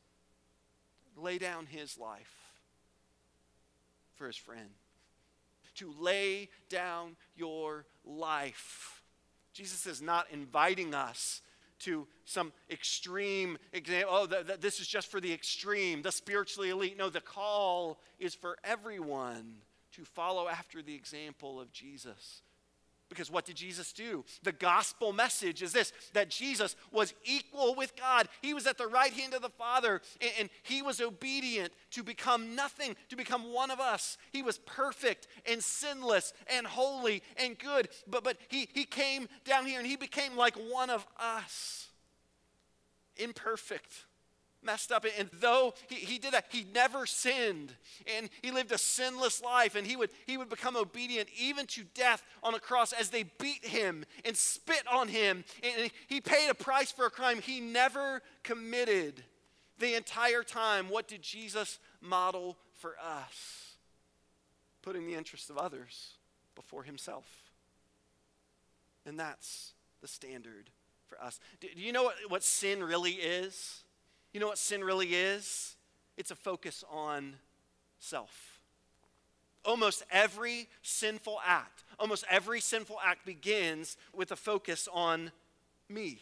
lay 1.16 1.38
down 1.38 1.66
his 1.66 1.98
life 1.98 2.34
for 4.14 4.26
his 4.26 4.36
friend. 4.36 4.70
To 5.76 5.92
lay 5.98 6.50
down 6.68 7.16
your 7.36 7.84
life. 8.04 9.02
Jesus 9.52 9.86
is 9.86 10.00
not 10.00 10.26
inviting 10.30 10.94
us 10.94 11.42
to 11.80 12.06
some 12.24 12.52
extreme 12.70 13.58
example. 13.72 14.14
Oh, 14.14 14.26
the, 14.26 14.42
the, 14.42 14.56
this 14.56 14.80
is 14.80 14.86
just 14.86 15.10
for 15.10 15.20
the 15.20 15.32
extreme, 15.32 16.02
the 16.02 16.12
spiritually 16.12 16.70
elite. 16.70 16.96
No, 16.96 17.10
the 17.10 17.20
call 17.20 18.00
is 18.18 18.34
for 18.34 18.56
everyone 18.64 19.56
to 19.92 20.04
follow 20.04 20.48
after 20.48 20.82
the 20.82 20.94
example 20.94 21.60
of 21.60 21.72
Jesus. 21.72 22.42
Because 23.08 23.30
what 23.30 23.44
did 23.44 23.56
Jesus 23.56 23.92
do? 23.92 24.24
The 24.42 24.52
gospel 24.52 25.12
message 25.12 25.62
is 25.62 25.72
this 25.72 25.92
that 26.14 26.30
Jesus 26.30 26.74
was 26.90 27.14
equal 27.24 27.74
with 27.74 27.94
God. 27.96 28.28
He 28.42 28.54
was 28.54 28.66
at 28.66 28.78
the 28.78 28.86
right 28.86 29.12
hand 29.12 29.34
of 29.34 29.42
the 29.42 29.50
Father, 29.50 30.00
and, 30.20 30.30
and, 30.40 30.50
he 30.62 30.82
was 30.82 31.00
obedient 31.00 31.72
to 31.90 32.02
become 32.02 32.54
nothing, 32.56 32.96
to 33.10 33.16
become 33.16 33.52
one 33.52 33.70
of 33.70 33.80
us. 33.80 34.16
He 34.32 34.42
was 34.42 34.58
perfect 34.58 35.26
and 35.46 35.62
sinless 35.62 36.32
and 36.46 36.66
holy 36.66 37.22
and 37.36 37.58
good. 37.58 37.88
But, 38.08 38.24
but 38.24 38.38
he, 38.48 38.68
he 38.72 38.84
came 38.84 39.28
down 39.44 39.66
here 39.66 39.78
and 39.78 39.86
he 39.86 39.96
became 39.96 40.36
like 40.36 40.56
one 40.56 40.90
of 40.90 41.06
us, 41.18 41.88
imperfect 43.16 44.06
messed 44.64 44.92
up. 44.92 45.04
And 45.18 45.28
though 45.40 45.74
he, 45.88 45.96
he 45.96 46.18
did 46.18 46.32
that, 46.32 46.46
he 46.50 46.66
never 46.74 47.06
sinned. 47.06 47.72
And 48.16 48.28
he 48.42 48.50
lived 48.50 48.72
a 48.72 48.78
sinless 48.78 49.42
life. 49.42 49.76
And 49.76 49.86
he 49.86 49.96
would, 49.96 50.10
he 50.26 50.36
would 50.36 50.48
become 50.48 50.76
obedient 50.76 51.28
even 51.38 51.66
to 51.66 51.84
death 51.94 52.22
on 52.42 52.54
a 52.54 52.60
cross 52.60 52.92
as 52.92 53.10
they 53.10 53.24
beat 53.38 53.64
him 53.64 54.04
and 54.24 54.36
spit 54.36 54.82
on 54.90 55.08
him. 55.08 55.44
And 55.62 55.90
he 56.06 56.20
paid 56.20 56.48
a 56.50 56.54
price 56.54 56.90
for 56.90 57.06
a 57.06 57.10
crime 57.10 57.40
he 57.40 57.60
never 57.60 58.22
committed 58.42 59.22
the 59.78 59.94
entire 59.94 60.42
time. 60.42 60.88
What 60.88 61.08
did 61.08 61.22
Jesus 61.22 61.78
model 62.00 62.56
for 62.74 62.94
us? 63.02 63.76
Putting 64.82 65.06
the 65.06 65.14
interests 65.14 65.50
of 65.50 65.58
others 65.58 66.14
before 66.54 66.82
himself. 66.82 67.24
And 69.06 69.18
that's 69.18 69.72
the 70.00 70.08
standard 70.08 70.70
for 71.08 71.22
us. 71.22 71.40
Do, 71.60 71.68
do 71.74 71.80
you 71.80 71.92
know 71.92 72.04
what, 72.04 72.16
what 72.28 72.42
sin 72.42 72.82
really 72.82 73.12
is? 73.12 73.82
You 74.34 74.40
know 74.40 74.48
what 74.48 74.58
sin 74.58 74.82
really 74.82 75.14
is? 75.14 75.76
It's 76.16 76.32
a 76.32 76.34
focus 76.34 76.84
on 76.90 77.36
self. 78.00 78.58
Almost 79.64 80.02
every 80.10 80.68
sinful 80.82 81.38
act, 81.46 81.84
almost 81.98 82.24
every 82.28 82.60
sinful 82.60 82.98
act 83.02 83.24
begins 83.24 83.96
with 84.12 84.32
a 84.32 84.36
focus 84.36 84.88
on 84.92 85.30
me. 85.88 86.20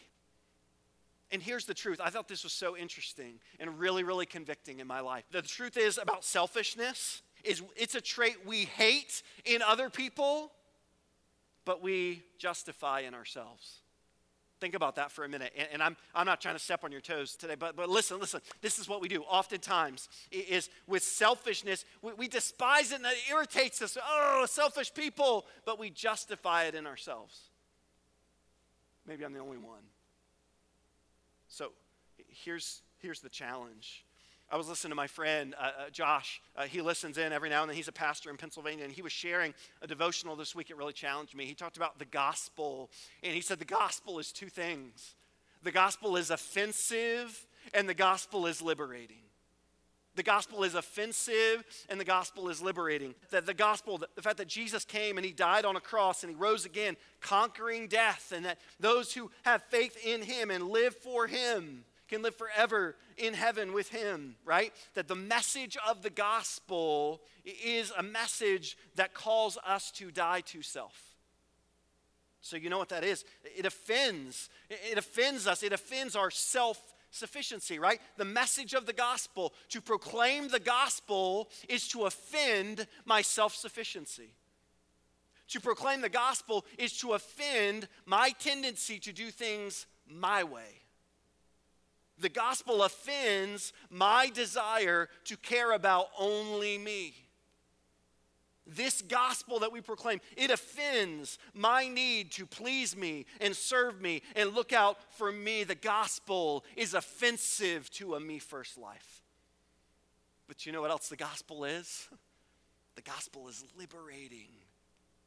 And 1.31 1.41
here's 1.41 1.65
the 1.65 1.73
truth. 1.73 1.99
I 2.01 2.11
thought 2.11 2.27
this 2.27 2.43
was 2.43 2.53
so 2.53 2.77
interesting 2.77 3.39
and 3.59 3.79
really, 3.79 4.03
really 4.03 4.27
convicting 4.27 4.79
in 4.79 4.85
my 4.85 4.99
life. 4.99 5.23
The 5.31 5.41
truth 5.41 5.75
is 5.75 5.97
about 5.97 6.23
selfishness 6.23 7.23
is 7.43 7.63
it's 7.75 7.95
a 7.95 8.01
trait 8.01 8.45
we 8.45 8.65
hate 8.65 9.23
in 9.43 9.63
other 9.63 9.89
people, 9.89 10.51
but 11.65 11.81
we 11.81 12.21
justify 12.37 13.01
in 13.01 13.15
ourselves. 13.15 13.79
Think 14.63 14.75
about 14.75 14.95
that 14.95 15.11
for 15.11 15.25
a 15.25 15.27
minute. 15.27 15.51
And, 15.57 15.67
and, 15.73 15.83
I'm, 15.83 15.97
I'm 16.15 16.25
not 16.25 16.39
trying 16.39 16.55
to 16.55 16.59
step 16.59 16.85
on 16.85 16.91
your 16.93 17.01
toes 17.01 17.35
today, 17.35 17.55
but, 17.59 17.75
but 17.75 17.89
listen, 17.89 18.17
listen. 18.17 18.39
This 18.61 18.79
is 18.79 18.87
what 18.87 19.01
we 19.01 19.09
do 19.09 19.23
oftentimes 19.23 20.07
is 20.31 20.69
with 20.87 21.03
selfishness, 21.03 21.83
we, 22.01 22.13
we 22.13 22.27
despise 22.29 22.93
it 22.93 22.99
and 22.99 23.05
it 23.05 23.17
irritates 23.29 23.81
us. 23.81 23.97
Oh, 24.01 24.45
selfish 24.47 24.93
people, 24.93 25.45
but 25.65 25.79
we 25.79 25.89
justify 25.89 26.63
it 26.63 26.75
in 26.75 26.87
ourselves. 26.87 27.37
Maybe 29.05 29.25
I'm 29.25 29.33
the 29.33 29.41
only 29.41 29.57
one. 29.57 29.83
So 31.49 31.73
here's, 32.29 32.83
here's 32.99 33.19
the 33.19 33.27
challenge. 33.27 34.05
I 34.53 34.55
was 34.55 34.69
listening 34.69 34.91
to 34.91 34.95
my 34.95 35.07
friend 35.07 35.55
uh, 35.59 35.63
uh, 35.63 35.89
Josh. 35.89 36.39
Uh, 36.55 36.65
he 36.65 36.79
listens 36.79 37.17
in 37.17 37.33
every 37.33 37.49
now 37.49 37.63
and 37.63 37.69
then. 37.71 37.75
He's 37.75 37.87
a 37.87 37.91
pastor 37.91 38.29
in 38.29 38.37
Pennsylvania, 38.37 38.83
and 38.83 38.93
he 38.93 39.01
was 39.01 39.11
sharing 39.11 39.51
a 39.81 39.87
devotional 39.87 40.35
this 40.35 40.53
week. 40.53 40.69
It 40.69 40.77
really 40.77 40.93
challenged 40.93 41.33
me. 41.33 41.45
He 41.45 41.55
talked 41.55 41.75
about 41.75 41.97
the 41.97 42.05
gospel, 42.05 42.91
and 43.23 43.33
he 43.33 43.41
said 43.41 43.57
the 43.57 43.65
gospel 43.65 44.19
is 44.19 44.31
two 44.31 44.49
things 44.49 45.15
the 45.63 45.71
gospel 45.71 46.17
is 46.17 46.29
offensive, 46.29 47.47
and 47.73 47.89
the 47.89 47.95
gospel 47.95 48.45
is 48.45 48.61
liberating. 48.61 49.23
The 50.15 50.21
gospel 50.21 50.63
is 50.63 50.75
offensive 50.75 51.63
and 51.89 51.99
the 51.99 52.05
gospel 52.05 52.49
is 52.49 52.61
liberating. 52.61 53.15
That 53.31 53.47
the 53.47 53.55
gospel, 53.55 53.99
the 54.15 54.21
fact 54.21 54.37
that 54.37 54.47
Jesus 54.47 54.85
came 54.85 55.17
and 55.17 55.25
he 55.25 55.31
died 55.31 55.65
on 55.65 55.75
a 55.75 55.81
cross 55.81 56.21
and 56.21 56.29
he 56.29 56.35
rose 56.35 56.65
again, 56.65 56.97
conquering 57.21 57.87
death, 57.87 58.31
and 58.35 58.45
that 58.45 58.59
those 58.79 59.13
who 59.13 59.31
have 59.41 59.63
faith 59.63 59.97
in 60.05 60.21
him 60.21 60.51
and 60.51 60.67
live 60.67 60.95
for 60.95 61.25
him 61.25 61.85
can 62.13 62.21
live 62.21 62.35
forever 62.35 62.95
in 63.17 63.33
heaven 63.33 63.73
with 63.73 63.89
him, 63.89 64.35
right? 64.45 64.71
That 64.93 65.07
the 65.07 65.15
message 65.15 65.77
of 65.87 66.03
the 66.03 66.11
gospel 66.11 67.21
is 67.43 67.91
a 67.97 68.03
message 68.03 68.77
that 68.95 69.13
calls 69.13 69.57
us 69.65 69.89
to 69.91 70.11
die 70.11 70.41
to 70.41 70.61
self. 70.61 71.15
So, 72.41 72.55
you 72.55 72.69
know 72.69 72.77
what 72.77 72.89
that 72.89 73.03
is? 73.03 73.25
It 73.57 73.65
offends. 73.65 74.49
It 74.69 74.97
offends 74.97 75.47
us. 75.47 75.63
It 75.63 75.73
offends 75.73 76.15
our 76.15 76.29
self 76.29 76.79
sufficiency, 77.09 77.79
right? 77.79 77.99
The 78.17 78.25
message 78.25 78.73
of 78.73 78.85
the 78.85 78.93
gospel, 78.93 79.53
to 79.69 79.81
proclaim 79.81 80.49
the 80.49 80.59
gospel, 80.59 81.49
is 81.67 81.87
to 81.89 82.03
offend 82.03 82.85
my 83.05 83.21
self 83.23 83.55
sufficiency. 83.55 84.33
To 85.49 85.59
proclaim 85.59 86.01
the 86.01 86.09
gospel 86.09 86.65
is 86.77 86.97
to 86.99 87.13
offend 87.13 87.87
my 88.05 88.31
tendency 88.39 88.99
to 88.99 89.13
do 89.13 89.31
things 89.31 89.87
my 90.07 90.43
way. 90.43 90.82
The 92.19 92.29
gospel 92.29 92.83
offends 92.83 93.73
my 93.89 94.29
desire 94.33 95.09
to 95.25 95.37
care 95.37 95.71
about 95.71 96.09
only 96.17 96.77
me. 96.77 97.13
This 98.65 99.01
gospel 99.01 99.59
that 99.59 99.73
we 99.73 99.81
proclaim, 99.81 100.21
it 100.37 100.49
offends 100.49 101.37
my 101.53 101.87
need 101.87 102.31
to 102.33 102.45
please 102.45 102.95
me 102.95 103.25
and 103.41 103.53
serve 103.53 103.99
me 103.99 104.21
and 104.35 104.53
look 104.53 104.71
out 104.71 104.97
for 105.17 105.31
me. 105.31 105.65
The 105.65 105.75
gospel 105.75 106.63
is 106.77 106.93
offensive 106.93 107.89
to 107.91 108.15
a 108.15 108.21
me 108.21 108.39
first 108.39 108.77
life. 108.77 109.21
But 110.47 110.65
you 110.65 110.71
know 110.71 110.81
what 110.81 110.91
else 110.91 111.09
the 111.09 111.17
gospel 111.17 111.65
is? 111.65 112.07
The 112.95 113.01
gospel 113.01 113.49
is 113.49 113.65
liberating. 113.77 114.51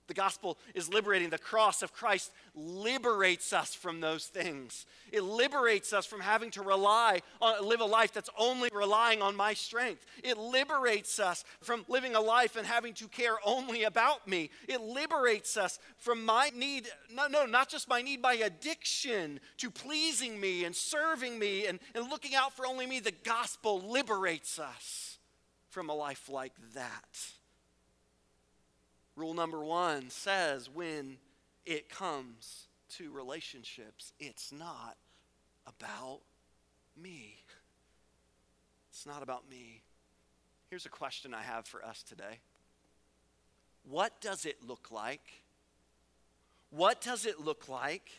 The 0.09 0.15
gospel 0.15 0.57
is 0.75 0.89
liberating. 0.89 1.31
The 1.31 1.39
cross 1.39 1.83
of 1.83 1.93
Christ 1.93 2.31
liberates 2.55 3.53
us 3.53 3.75
from 3.75 4.01
those 4.01 4.27
things. 4.27 4.87
It 5.11 5.23
liberates 5.23 5.93
us 5.93 6.07
from 6.07 6.21
having 6.21 6.51
to 6.53 6.63
rely 6.63 7.23
on 7.41 7.67
live 7.67 7.81
a 7.81 7.85
life 7.85 8.13
that's 8.13 8.31
only 8.39 8.71
relying 8.73 9.21
on 9.21 9.35
my 9.35 9.55
strength. 9.55 10.07
It 10.23 10.39
liberates 10.39 11.19
us 11.19 11.45
from 11.61 11.85
living 11.89 12.15
a 12.15 12.21
life 12.21 12.57
and 12.57 12.67
having 12.67 12.95
to 12.95 13.09
care 13.09 13.37
only 13.45 13.83
about 13.83 14.29
me. 14.29 14.51
It 14.69 14.81
liberates 14.81 15.57
us 15.57 15.79
from 15.99 16.25
my 16.25 16.51
need, 16.55 16.89
no, 17.13 17.27
no, 17.27 17.45
not 17.47 17.69
just 17.69 17.89
my 17.89 18.03
need, 18.03 18.23
my 18.23 18.35
addiction 18.35 19.41
to 19.59 19.71
pleasing 19.71 20.41
me 20.41 20.65
and 20.65 20.75
serving 20.75 21.39
me 21.39 21.67
and, 21.67 21.81
and 21.95 22.09
looking 22.09 22.35
out 22.35 22.53
for 22.53 22.67
only 22.67 22.87
me. 22.87 23.01
The 23.01 23.15
gospel 23.25 23.81
liberates 23.81 24.59
us 24.59 25.19
from 25.69 25.91
a 25.91 25.95
life 25.95 26.29
like 26.29 26.55
that. 26.75 27.33
Rule 29.17 29.33
number 29.33 29.65
one 29.65 30.11
says 30.11 30.69
when 30.73 31.17
it 31.65 31.89
comes 31.89 32.69
to 32.97 33.11
relationships, 33.11 34.13
it's 34.21 34.53
not 34.53 34.97
about 35.67 36.21
me. 37.01 37.39
It's 38.91 39.07
not 39.07 39.23
about 39.23 39.49
me. 39.51 39.83
Here's 40.69 40.87
a 40.87 40.91
question 40.91 41.33
I 41.33 41.43
have 41.43 41.67
for 41.67 41.85
us 41.85 42.03
today 42.03 42.41
What 43.89 44.21
does 44.21 44.45
it 44.45 44.59
look 44.67 44.91
like? 44.91 45.43
What 46.71 47.01
does 47.01 47.25
it 47.25 47.41
look 47.41 47.69
like 47.69 48.11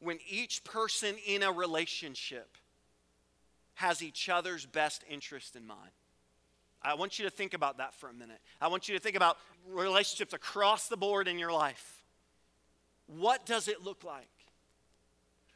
when 0.00 0.18
each 0.28 0.62
person 0.64 1.16
in 1.26 1.42
a 1.42 1.52
relationship 1.52 2.56
has 3.74 4.02
each 4.02 4.28
other's 4.28 4.66
best 4.66 5.04
interest 5.08 5.56
in 5.56 5.66
mind? 5.66 5.90
I 6.82 6.94
want 6.94 7.18
you 7.18 7.24
to 7.26 7.30
think 7.30 7.54
about 7.54 7.78
that 7.78 7.94
for 7.94 8.08
a 8.08 8.12
minute. 8.12 8.40
I 8.60 8.68
want 8.68 8.88
you 8.88 8.94
to 8.94 9.00
think 9.00 9.16
about 9.16 9.36
relationships 9.68 10.32
across 10.32 10.88
the 10.88 10.96
board 10.96 11.28
in 11.28 11.38
your 11.38 11.52
life. 11.52 12.02
What 13.06 13.44
does 13.44 13.68
it 13.68 13.82
look 13.82 14.04
like? 14.04 14.28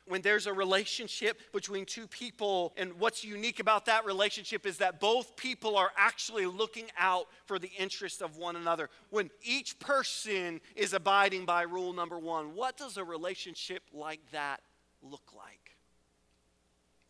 When 0.06 0.20
there's 0.20 0.46
a 0.46 0.52
relationship 0.52 1.40
between 1.54 1.86
two 1.86 2.06
people, 2.06 2.74
and 2.76 2.92
what's 3.00 3.24
unique 3.24 3.58
about 3.58 3.86
that 3.86 4.04
relationship 4.04 4.66
is 4.66 4.76
that 4.78 5.00
both 5.00 5.34
people 5.34 5.78
are 5.78 5.92
actually 5.96 6.44
looking 6.44 6.90
out 6.98 7.26
for 7.46 7.58
the 7.58 7.70
interest 7.78 8.20
of 8.20 8.36
one 8.36 8.56
another. 8.56 8.90
When 9.08 9.30
each 9.42 9.78
person 9.78 10.60
is 10.76 10.92
abiding 10.92 11.46
by 11.46 11.62
rule 11.62 11.94
number 11.94 12.18
one, 12.18 12.54
what 12.54 12.76
does 12.76 12.98
a 12.98 13.04
relationship 13.04 13.82
like 13.94 14.20
that 14.32 14.60
look 15.02 15.32
like? 15.34 15.73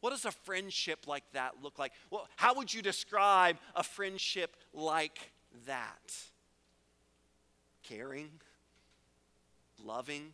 What 0.05 0.11
does 0.11 0.27
a 0.27 0.33
friendship 0.33 1.07
like 1.07 1.25
that 1.33 1.63
look 1.63 1.79
like? 1.79 1.95
Well, 2.11 2.29
how 2.37 2.57
would 2.57 2.75
you 2.75 2.83
describe 2.83 3.57
a 3.75 3.83
friendship 3.83 4.55
like 4.75 5.33
that? 5.65 6.15
Caring, 7.83 8.29
loving, 9.83 10.33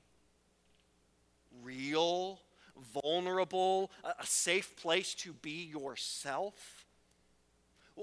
real, 1.63 2.41
vulnerable, 3.01 3.93
a 4.03 4.27
safe 4.27 4.75
place 4.75 5.15
to 5.15 5.33
be 5.35 5.71
yourself. 5.73 6.80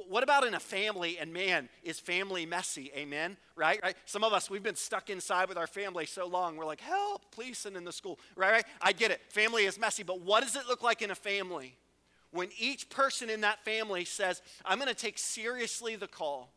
What 0.08 0.24
about 0.24 0.46
in 0.46 0.54
a 0.54 0.60
family? 0.60 1.18
And 1.18 1.34
man, 1.34 1.70
is 1.84 2.00
family 2.00 2.46
messy? 2.46 2.92
Amen. 2.96 3.38
Right? 3.56 3.80
Right. 3.82 3.96
Some 4.06 4.24
of 4.24 4.34
us 4.34 4.50
we've 4.50 4.64
been 4.64 4.76
stuck 4.76 5.10
inside 5.10 5.50
with 5.50 5.58
our 5.58 5.68
family 5.68 6.06
so 6.06 6.28
long. 6.28 6.56
We're 6.58 6.66
like, 6.66 6.82
help, 6.82 7.32
please 7.32 7.58
send 7.58 7.76
in 7.76 7.84
the 7.84 7.92
school. 7.92 8.20
Right? 8.36 8.52
Right. 8.52 8.66
I 8.82 8.92
get 8.94 9.12
it. 9.12 9.22
Family 9.30 9.66
is 9.66 9.80
messy, 9.80 10.04
but 10.04 10.22
what 10.22 10.44
does 10.44 10.56
it 10.56 10.68
look 10.68 10.84
like 10.84 11.02
in 11.02 11.12
a 11.12 11.16
family 11.16 11.76
when 12.32 12.50
each 12.60 12.90
person 12.90 13.30
in 13.30 13.42
that 13.42 13.64
family 13.64 14.06
says, 14.06 14.42
"I'm 14.66 14.78
going 14.78 14.90
to 14.90 14.96
take 14.96 15.18
seriously 15.18 15.96
the 15.96 16.08
call 16.08 16.52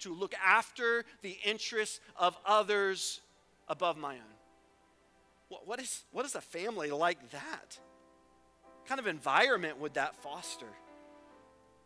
to 0.00 0.14
look 0.14 0.34
after 0.44 1.04
the 1.22 1.36
interests 1.44 2.00
of 2.16 2.36
others 2.46 3.20
above 3.68 3.96
my 3.96 4.14
own"? 4.14 4.34
What, 5.48 5.66
what 5.66 5.80
is 5.80 6.04
what 6.12 6.24
is 6.24 6.34
a 6.34 6.40
family 6.40 6.90
like 6.90 7.30
that? 7.30 7.78
What 8.62 8.86
kind 8.86 9.00
of 9.00 9.06
environment 9.06 9.78
would 9.80 9.94
that 9.94 10.14
foster? 10.16 10.68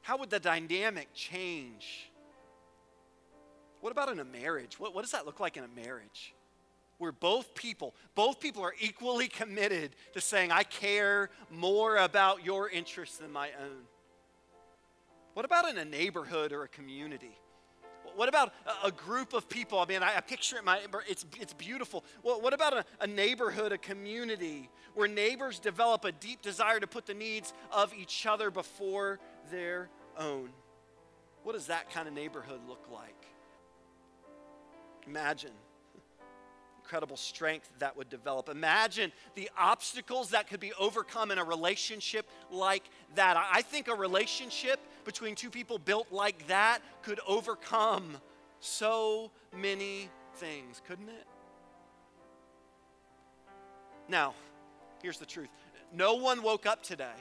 How 0.02 0.16
would 0.18 0.30
the 0.30 0.40
dynamic 0.40 1.08
change? 1.14 2.10
What 3.80 3.92
about 3.92 4.08
in 4.08 4.18
a 4.18 4.24
marriage? 4.24 4.80
What, 4.80 4.94
what 4.94 5.02
does 5.02 5.12
that 5.12 5.26
look 5.26 5.40
like 5.40 5.56
in 5.56 5.64
a 5.64 5.68
marriage? 5.68 6.34
Where 6.98 7.12
both 7.12 7.54
people, 7.54 7.94
both 8.14 8.40
people 8.40 8.62
are 8.62 8.74
equally 8.80 9.28
committed 9.28 9.94
to 10.14 10.20
saying, 10.20 10.50
I 10.50 10.64
care 10.64 11.30
more 11.50 11.96
about 11.96 12.44
your 12.44 12.68
interests 12.68 13.18
than 13.18 13.30
my 13.30 13.50
own. 13.62 13.84
What 15.34 15.44
about 15.44 15.68
in 15.68 15.78
a 15.78 15.84
neighborhood 15.84 16.52
or 16.52 16.64
a 16.64 16.68
community? 16.68 17.38
What 18.18 18.28
about 18.28 18.52
a, 18.82 18.90
group 18.90 19.32
of 19.32 19.48
people? 19.48 19.78
I 19.78 19.84
mean, 19.84 20.02
I, 20.02 20.18
picture 20.18 20.56
it, 20.56 20.64
my, 20.64 20.80
it's, 21.08 21.24
it's 21.38 21.52
beautiful. 21.52 22.04
What, 22.22 22.42
what 22.42 22.52
about 22.52 22.76
a, 22.76 22.84
a 23.00 23.06
neighborhood, 23.06 23.70
a 23.70 23.78
community, 23.78 24.70
where 24.94 25.06
neighbors 25.06 25.60
develop 25.60 26.04
a 26.04 26.10
deep 26.10 26.42
desire 26.42 26.80
to 26.80 26.88
put 26.88 27.06
the 27.06 27.14
needs 27.14 27.52
of 27.70 27.94
each 27.94 28.26
other 28.26 28.50
before 28.50 29.20
their 29.52 29.88
own. 30.18 30.48
What 31.44 31.52
does 31.52 31.68
that 31.68 31.92
kind 31.92 32.08
of 32.08 32.14
neighborhood 32.14 32.58
look 32.66 32.88
like? 32.92 33.24
Imagine 35.06 35.52
incredible 36.88 37.18
strength 37.18 37.70
that 37.80 37.94
would 37.98 38.08
develop. 38.08 38.48
Imagine 38.48 39.12
the 39.34 39.50
obstacles 39.58 40.30
that 40.30 40.48
could 40.48 40.58
be 40.58 40.72
overcome 40.78 41.30
in 41.30 41.36
a 41.36 41.44
relationship 41.44 42.26
like 42.50 42.84
that. 43.14 43.36
I 43.36 43.60
think 43.60 43.88
a 43.88 43.94
relationship 43.94 44.80
between 45.08 45.34
two 45.34 45.48
people 45.48 45.78
built 45.78 46.12
like 46.12 46.46
that 46.48 46.80
could 47.00 47.18
overcome 47.26 48.18
so 48.60 49.30
many 49.56 50.10
things, 50.34 50.82
couldn't 50.86 51.08
it? 51.08 51.24
Now, 54.06 54.34
here's 55.02 55.18
the 55.18 55.24
truth 55.24 55.48
no 55.94 56.16
one 56.16 56.42
woke 56.42 56.66
up 56.66 56.82
today 56.82 57.16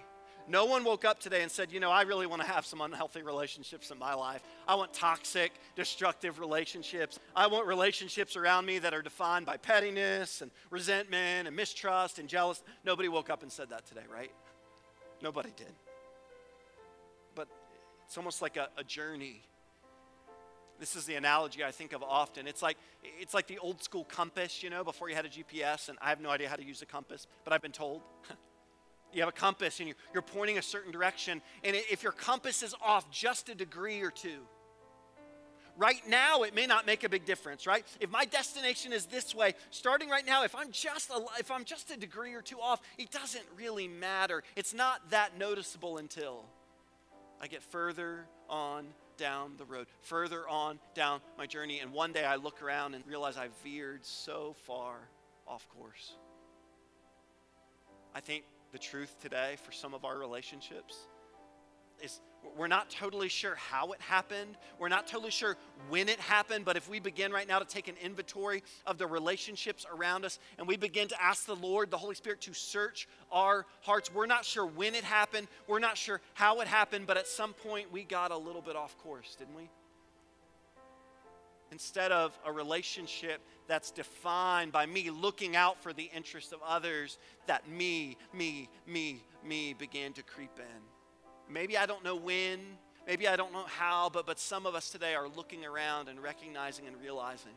no 0.50 0.65
one 0.65 0.86
woke 0.86 1.04
up 1.04 1.19
today 1.19 1.43
and 1.43 1.52
said, 1.52 1.73
you 1.73 1.82
know, 1.82 1.91
I 1.91 2.04
really 2.04 2.26
want 2.26 2.41
to 2.41 2.47
have 2.47 2.65
some 2.65 2.80
unhealthy 2.80 3.21
relationships 3.21 3.91
in 3.91 4.00
my 4.00 4.13
life. 4.13 4.41
I 4.65 4.76
want 4.76 4.93
toxic, 4.93 5.52
destructive 5.76 6.39
relationships. 6.39 7.19
I 7.36 7.47
want 7.47 7.67
relationships 7.67 8.38
around 8.38 8.65
me 8.65 8.80
that 8.80 8.93
are 8.93 9.02
defined 9.02 9.45
by 9.45 9.58
pettiness 9.58 10.41
and 10.41 10.50
resentment 10.69 11.47
and 11.47 11.56
mistrust 11.56 12.17
and 12.17 12.30
jealousy. 12.30 12.63
Nobody 12.86 13.10
woke 13.10 13.30
up 13.30 13.43
and 13.43 13.52
said 13.52 13.71
that 13.71 13.86
today, 13.86 14.06
right? 14.10 14.32
Nobody 15.21 15.52
did. 15.58 15.73
It's 18.08 18.17
almost 18.17 18.41
like 18.41 18.58
a, 18.58 18.70
a 18.78 18.84
journey. 18.84 19.41
This 20.80 20.96
is 20.96 21.06
the 21.06 21.15
analogy 21.15 21.63
I 21.63 21.72
think 21.72 21.93
of 21.93 22.04
often. 22.04 22.48
It's 22.48 22.62
like 22.62 22.78
it's 23.04 23.34
like 23.34 23.48
the 23.48 23.60
old 23.60 23.84
school 23.84 24.04
compass, 24.04 24.63
you 24.63 24.70
know, 24.70 24.84
before 24.84 25.10
you 25.10 25.15
had 25.15 25.26
a 25.26 25.30
GPS, 25.30 25.89
and 25.89 25.98
I 26.02 26.10
have 26.10 26.22
no 26.22 26.30
idea 26.30 26.50
how 26.50 26.56
to 26.56 26.63
use 26.63 26.82
a 26.82 26.86
compass, 26.86 27.28
but 27.43 27.54
I've 27.54 27.62
been 27.62 27.72
told 27.72 28.02
You 29.13 29.22
have 29.22 29.30
a 29.30 29.32
compass 29.32 29.80
and 29.80 29.88
you're, 29.88 29.98
you're 30.13 30.22
pointing 30.22 30.58
a 30.58 30.62
certain 30.62 30.91
direction. 30.91 31.41
And 31.63 31.76
if 31.76 32.04
your 32.04 32.12
compass 32.12 32.62
is 32.62 32.76
off 32.84 33.10
just 33.10 33.50
a 33.50 33.56
degree 33.56 34.02
or 34.02 34.12
two, 34.12 34.39
right 35.78 36.02
now 36.08 36.43
it 36.43 36.54
may 36.56 36.65
not 36.65 36.86
make 36.86 37.04
a 37.04 37.10
big 37.10 37.24
difference 37.24 37.67
right 37.67 37.86
if 38.00 38.10
my 38.10 38.26
destination 38.26 38.91
is 38.91 39.06
this 39.06 39.36
way 39.36 39.54
starting 39.70 40.10
right 40.10 40.26
now 40.26 40.43
if 40.43 40.56
i'm 40.56 40.72
just 40.72 41.12
a, 41.12 41.24
if 41.38 41.52
i'm 41.52 41.63
just 41.63 41.91
a 41.91 41.98
degree 41.98 42.34
or 42.34 42.41
two 42.41 42.60
off 42.60 42.82
it 42.98 43.12
doesn't 43.12 43.43
really 43.56 43.88
matter 43.88 44.41
it's 44.56 44.74
not 44.74 45.08
that 45.12 45.38
noticeable 45.38 45.98
until 45.98 46.46
i 47.41 47.47
get 47.47 47.62
further 47.63 48.28
on 48.50 48.88
down 49.17 49.54
the 49.58 49.65
road 49.65 49.88
further 50.02 50.47
on 50.47 50.80
down 50.93 51.19
my 51.38 51.45
journey 51.45 51.80
and 51.80 51.91
one 51.91 52.13
day 52.13 52.23
i 52.23 52.36
look 52.36 52.62
around 52.62 52.93
and 52.93 53.06
realize 53.08 53.38
i've 53.38 53.56
veered 53.63 54.06
so 54.06 54.56
far 54.65 55.10
off 55.47 55.67
course. 55.69 56.15
I 58.13 58.19
think 58.19 58.43
the 58.71 58.78
truth 58.78 59.15
today 59.21 59.56
for 59.63 59.71
some 59.71 59.93
of 59.93 60.04
our 60.04 60.17
relationships 60.17 61.08
is 62.02 62.19
we're 62.56 62.68
not 62.68 62.90
totally 62.90 63.30
sure 63.30 63.56
how 63.56 63.92
it 63.92 64.02
happened. 64.02 64.58
We're 64.80 64.90
not 64.90 65.08
totally 65.08 65.32
sure 65.32 65.58
when 65.90 66.10
it 66.10 66.20
happened, 66.20 66.66
but 66.66 66.78
if 66.78 66.90
we 66.90 67.00
begin 67.00 67.32
right 67.32 67.48
now 67.48 67.60
to 67.60 67.66
take 67.66 67.88
an 67.88 67.96
inventory 68.02 68.64
of 68.86 68.98
the 68.98 69.08
relationships 69.08 69.86
around 69.92 70.26
us 70.26 70.40
and 70.58 70.68
we 70.68 70.78
begin 70.78 71.08
to 71.10 71.22
ask 71.22 71.46
the 71.46 71.56
Lord, 71.56 71.92
the 71.92 71.98
Holy 71.98 72.16
Spirit, 72.16 72.42
to 72.42 72.54
search 72.54 73.08
our 73.32 73.66
hearts, 73.82 74.14
we're 74.14 74.26
not 74.26 74.46
sure 74.46 74.66
when 74.66 74.96
it 74.96 75.04
happened. 75.04 75.48
We're 75.68 75.80
not 75.80 75.98
sure 75.98 76.22
how 76.34 76.62
it 76.62 76.68
happened, 76.68 77.08
but 77.08 77.18
at 77.18 77.28
some 77.28 77.54
point 77.54 77.92
we 77.92 78.04
got 78.04 78.32
a 78.32 78.38
little 78.38 78.62
bit 78.62 78.76
off 78.76 78.98
course, 78.98 79.36
didn't 79.38 79.56
we? 79.56 79.70
Instead 81.72 82.12
of 82.12 82.38
a 82.46 82.52
relationship 82.52 83.42
that's 83.68 83.92
defined 83.92 84.72
by 84.72 84.86
me 84.86 85.10
looking 85.10 85.56
out 85.56 85.82
for 85.84 85.92
the 85.92 86.10
interests 86.16 86.54
of 86.54 86.60
others, 86.66 87.18
that 87.48 87.70
me, 87.70 88.16
me, 88.34 88.70
me, 88.86 89.22
me 89.46 89.74
began 89.74 90.14
to 90.14 90.24
creep 90.24 90.58
in. 90.58 90.97
Maybe 91.50 91.78
I 91.78 91.86
don't 91.86 92.04
know 92.04 92.16
when, 92.16 92.60
maybe 93.06 93.28
I 93.28 93.36
don't 93.36 93.54
know 93.54 93.66
how, 93.66 94.10
but, 94.12 94.26
but 94.26 94.40
some 94.40 94.66
of 94.66 94.76
us 94.76 94.90
today 94.90 95.16
are 95.16 95.28
looking 95.30 95.66
around 95.66 96.10
and 96.10 96.22
recognizing 96.22 96.88
and 96.88 96.96
realizing 97.02 97.54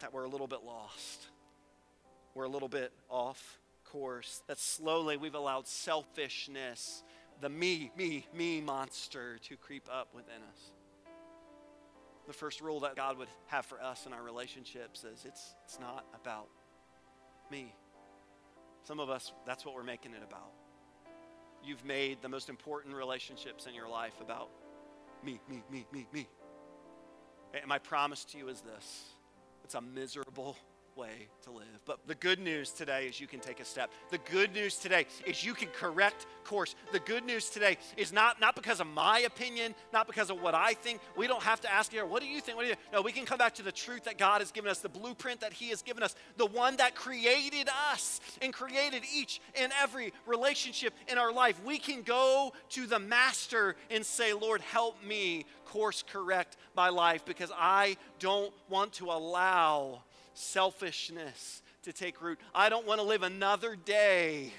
that 0.00 0.12
we're 0.12 0.24
a 0.24 0.28
little 0.28 0.48
bit 0.48 0.64
lost. 0.64 1.28
We're 2.34 2.44
a 2.44 2.48
little 2.48 2.68
bit 2.68 2.92
off 3.08 3.60
course. 3.84 4.42
That 4.48 4.58
slowly 4.58 5.16
we've 5.16 5.36
allowed 5.36 5.68
selfishness, 5.68 7.04
the 7.40 7.48
me, 7.48 7.92
me, 7.96 8.26
me 8.34 8.60
monster 8.60 9.38
to 9.48 9.56
creep 9.56 9.88
up 9.92 10.08
within 10.14 10.42
us. 10.52 10.60
The 12.26 12.32
first 12.32 12.60
rule 12.60 12.80
that 12.80 12.96
God 12.96 13.18
would 13.18 13.28
have 13.48 13.66
for 13.66 13.80
us 13.80 14.06
in 14.06 14.12
our 14.12 14.22
relationships 14.22 15.04
is 15.04 15.24
it's, 15.24 15.54
it's 15.64 15.78
not 15.78 16.06
about 16.14 16.48
me. 17.52 17.72
Some 18.82 18.98
of 18.98 19.10
us, 19.10 19.32
that's 19.46 19.64
what 19.64 19.74
we're 19.74 19.84
making 19.84 20.12
it 20.12 20.22
about 20.26 20.50
you've 21.64 21.84
made 21.84 22.22
the 22.22 22.28
most 22.28 22.48
important 22.48 22.94
relationships 22.94 23.66
in 23.66 23.74
your 23.74 23.88
life 23.88 24.14
about 24.20 24.48
me, 25.24 25.40
me, 25.48 25.62
me, 25.70 25.86
me, 25.92 26.06
me. 26.12 26.28
And 27.54 27.66
my 27.66 27.78
promise 27.78 28.24
to 28.26 28.38
you 28.38 28.48
is 28.48 28.60
this 28.60 29.04
it's 29.64 29.74
a 29.74 29.80
miserable 29.80 30.56
way 30.96 31.28
to 31.42 31.50
live. 31.50 31.64
But 31.84 32.06
the 32.06 32.14
good 32.14 32.38
news 32.38 32.70
today 32.70 33.06
is 33.06 33.20
you 33.20 33.26
can 33.26 33.40
take 33.40 33.60
a 33.60 33.64
step. 33.64 33.90
The 34.10 34.18
good 34.30 34.52
news 34.54 34.76
today 34.76 35.06
is 35.26 35.44
you 35.44 35.54
can 35.54 35.68
correct 35.68 36.26
course. 36.44 36.74
The 36.92 37.00
good 37.00 37.24
news 37.24 37.50
today 37.50 37.78
is 37.96 38.12
not, 38.12 38.40
not 38.40 38.54
because 38.54 38.80
of 38.80 38.86
my 38.86 39.20
opinion, 39.20 39.74
not 39.92 40.06
because 40.06 40.30
of 40.30 40.40
what 40.40 40.54
I 40.54 40.74
think. 40.74 41.00
We 41.16 41.26
don't 41.26 41.42
have 41.42 41.60
to 41.62 41.72
ask 41.72 41.90
here, 41.90 42.06
what 42.06 42.22
do 42.22 42.28
you 42.28 42.40
think? 42.40 42.56
What 42.56 42.64
do 42.64 42.68
you 42.70 42.76
No, 42.92 43.02
we 43.02 43.12
can 43.12 43.24
come 43.24 43.38
back 43.38 43.54
to 43.56 43.62
the 43.62 43.72
truth 43.72 44.04
that 44.04 44.18
God 44.18 44.40
has 44.40 44.52
given 44.52 44.70
us, 44.70 44.78
the 44.78 44.88
blueprint 44.88 45.40
that 45.40 45.52
He 45.52 45.70
has 45.70 45.82
given 45.82 46.02
us, 46.02 46.14
the 46.36 46.46
one 46.46 46.76
that 46.76 46.94
created 46.94 47.68
us 47.90 48.20
and 48.40 48.52
created 48.52 49.02
each 49.14 49.40
and 49.58 49.72
every 49.82 50.12
relationship 50.26 50.94
in 51.08 51.18
our 51.18 51.32
life. 51.32 51.60
We 51.64 51.78
can 51.78 52.02
go 52.02 52.52
to 52.70 52.86
the 52.86 52.98
Master 52.98 53.76
and 53.90 54.04
say, 54.04 54.32
Lord, 54.32 54.60
help 54.60 55.02
me 55.04 55.44
course 55.64 56.04
correct 56.06 56.56
my 56.76 56.88
life 56.88 57.24
because 57.24 57.50
I 57.56 57.96
don't 58.18 58.52
want 58.68 58.92
to 58.94 59.06
allow 59.06 60.02
selfishness 60.34 61.62
to 61.82 61.92
take 61.92 62.20
root. 62.22 62.38
I 62.54 62.68
don't 62.68 62.86
want 62.86 63.00
to 63.00 63.06
live 63.06 63.22
another 63.22 63.76
day 63.76 64.52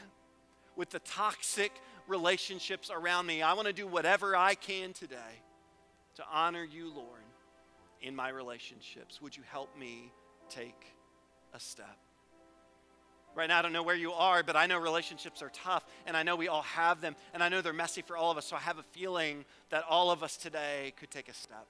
with 0.76 0.90
the 0.90 1.00
toxic 1.00 1.72
relationships 2.08 2.92
around 2.94 3.26
me. 3.26 3.42
I 3.42 3.54
want 3.54 3.68
to 3.68 3.74
do 3.74 3.88
whatever 3.88 4.36
I 4.36 4.56
can 4.56 4.94
today 4.94 5.42
to 6.16 6.24
honor 6.32 6.64
you, 6.64 6.94
Lord, 6.94 7.22
in 8.02 8.16
my 8.16 8.30
relationships. 8.30 9.22
Would 9.22 9.36
you 9.36 9.44
help 9.52 9.78
me 9.78 10.12
take 10.50 10.94
a 11.54 11.60
step? 11.60 11.98
Right 13.36 13.50
now, 13.50 13.60
I 13.60 13.62
don't 13.62 13.74
know 13.74 13.84
where 13.84 13.96
you 13.96 14.14
are, 14.14 14.44
but 14.44 14.56
I 14.56 14.66
know 14.66 14.80
relationships 14.80 15.42
are 15.42 15.50
tough, 15.50 15.86
and 16.06 16.16
I 16.16 16.24
know 16.24 16.38
we 16.38 16.48
all 16.48 16.62
have 16.62 17.02
them, 17.02 17.18
and 17.34 17.44
I 17.44 17.50
know 17.50 17.62
they're 17.62 17.74
messy 17.74 18.02
for 18.02 18.16
all 18.16 18.32
of 18.32 18.38
us. 18.38 18.46
So 18.46 18.56
I 18.56 18.60
have 18.60 18.78
a 18.78 18.84
feeling 18.84 19.44
that 19.72 19.84
all 19.90 20.10
of 20.10 20.24
us 20.24 20.38
today 20.38 20.94
could 20.98 21.12
take 21.12 21.28
a 21.28 21.34
step. 21.34 21.68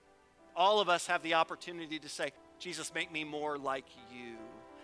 All 0.56 0.80
of 0.80 0.90
us 0.90 1.08
have 1.08 1.24
the 1.24 1.34
opportunity 1.34 1.98
to 1.98 2.08
say, 2.08 2.32
Jesus, 2.60 2.94
make 2.94 3.12
me 3.12 3.24
more 3.24 3.58
like 3.58 3.86
you. 4.12 4.36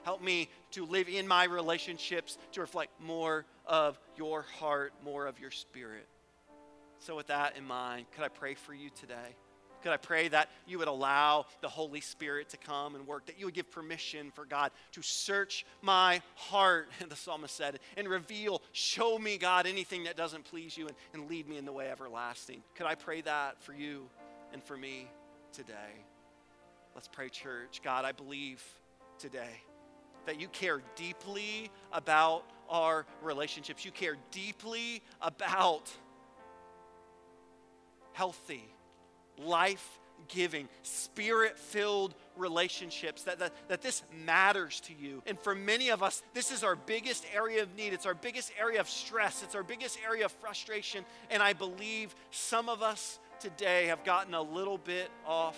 Help 0.03 0.21
me 0.21 0.49
to 0.71 0.85
live 0.85 1.07
in 1.07 1.27
my 1.27 1.43
relationships 1.43 2.37
to 2.53 2.61
reflect 2.61 2.99
more 2.99 3.45
of 3.65 3.99
your 4.17 4.43
heart, 4.59 4.93
more 5.03 5.27
of 5.27 5.39
your 5.39 5.51
spirit. 5.51 6.07
So, 6.99 7.15
with 7.15 7.27
that 7.27 7.57
in 7.57 7.65
mind, 7.65 8.07
could 8.11 8.23
I 8.23 8.27
pray 8.27 8.55
for 8.55 8.73
you 8.73 8.89
today? 8.89 9.35
Could 9.81 9.91
I 9.91 9.97
pray 9.97 10.27
that 10.27 10.49
you 10.67 10.77
would 10.77 10.87
allow 10.87 11.47
the 11.61 11.69
Holy 11.69 12.01
Spirit 12.01 12.49
to 12.49 12.57
come 12.57 12.95
and 12.95 13.07
work, 13.07 13.25
that 13.25 13.39
you 13.39 13.45
would 13.45 13.55
give 13.55 13.71
permission 13.71 14.31
for 14.31 14.45
God 14.45 14.71
to 14.91 15.01
search 15.01 15.65
my 15.81 16.21
heart, 16.35 16.89
the 17.09 17.15
psalmist 17.15 17.55
said, 17.55 17.79
and 17.97 18.07
reveal, 18.07 18.61
show 18.71 19.17
me, 19.17 19.37
God, 19.37 19.65
anything 19.65 20.03
that 20.03 20.15
doesn't 20.15 20.45
please 20.45 20.77
you 20.77 20.87
and, 20.87 20.95
and 21.13 21.29
lead 21.29 21.47
me 21.47 21.57
in 21.57 21.65
the 21.65 21.71
way 21.71 21.89
everlasting. 21.89 22.61
Could 22.75 22.85
I 22.85 22.95
pray 22.95 23.21
that 23.21 23.61
for 23.63 23.73
you 23.73 24.07
and 24.53 24.63
for 24.63 24.77
me 24.77 25.07
today? 25.51 26.05
Let's 26.93 27.07
pray, 27.07 27.29
church. 27.29 27.81
God, 27.83 28.03
I 28.05 28.11
believe 28.11 28.61
today 29.17 29.63
that 30.25 30.39
you 30.39 30.47
care 30.49 30.81
deeply 30.95 31.71
about 31.91 32.43
our 32.69 33.05
relationships. 33.21 33.85
You 33.85 33.91
care 33.91 34.17
deeply 34.31 35.01
about 35.21 35.89
healthy, 38.13 38.65
life 39.37 39.99
giving, 40.27 40.67
spirit 40.83 41.57
filled 41.57 42.13
relationships, 42.35 43.23
that, 43.23 43.39
that, 43.39 43.53
that 43.69 43.81
this 43.81 44.03
matters 44.25 44.79
to 44.81 44.93
you. 44.93 45.23
And 45.25 45.39
for 45.39 45.55
many 45.55 45.89
of 45.89 46.03
us, 46.03 46.21
this 46.33 46.51
is 46.51 46.63
our 46.63 46.75
biggest 46.75 47.25
area 47.33 47.63
of 47.63 47.75
need. 47.75 47.93
It's 47.93 48.05
our 48.05 48.13
biggest 48.13 48.51
area 48.59 48.79
of 48.79 48.89
stress. 48.89 49.43
It's 49.43 49.55
our 49.55 49.63
biggest 49.63 49.97
area 50.05 50.25
of 50.25 50.31
frustration. 50.33 51.05
And 51.29 51.41
I 51.41 51.53
believe 51.53 52.13
some 52.29 52.69
of 52.69 52.81
us 52.81 53.19
today 53.39 53.87
have 53.87 54.03
gotten 54.03 54.33
a 54.33 54.41
little 54.41 54.77
bit 54.77 55.09
off 55.25 55.57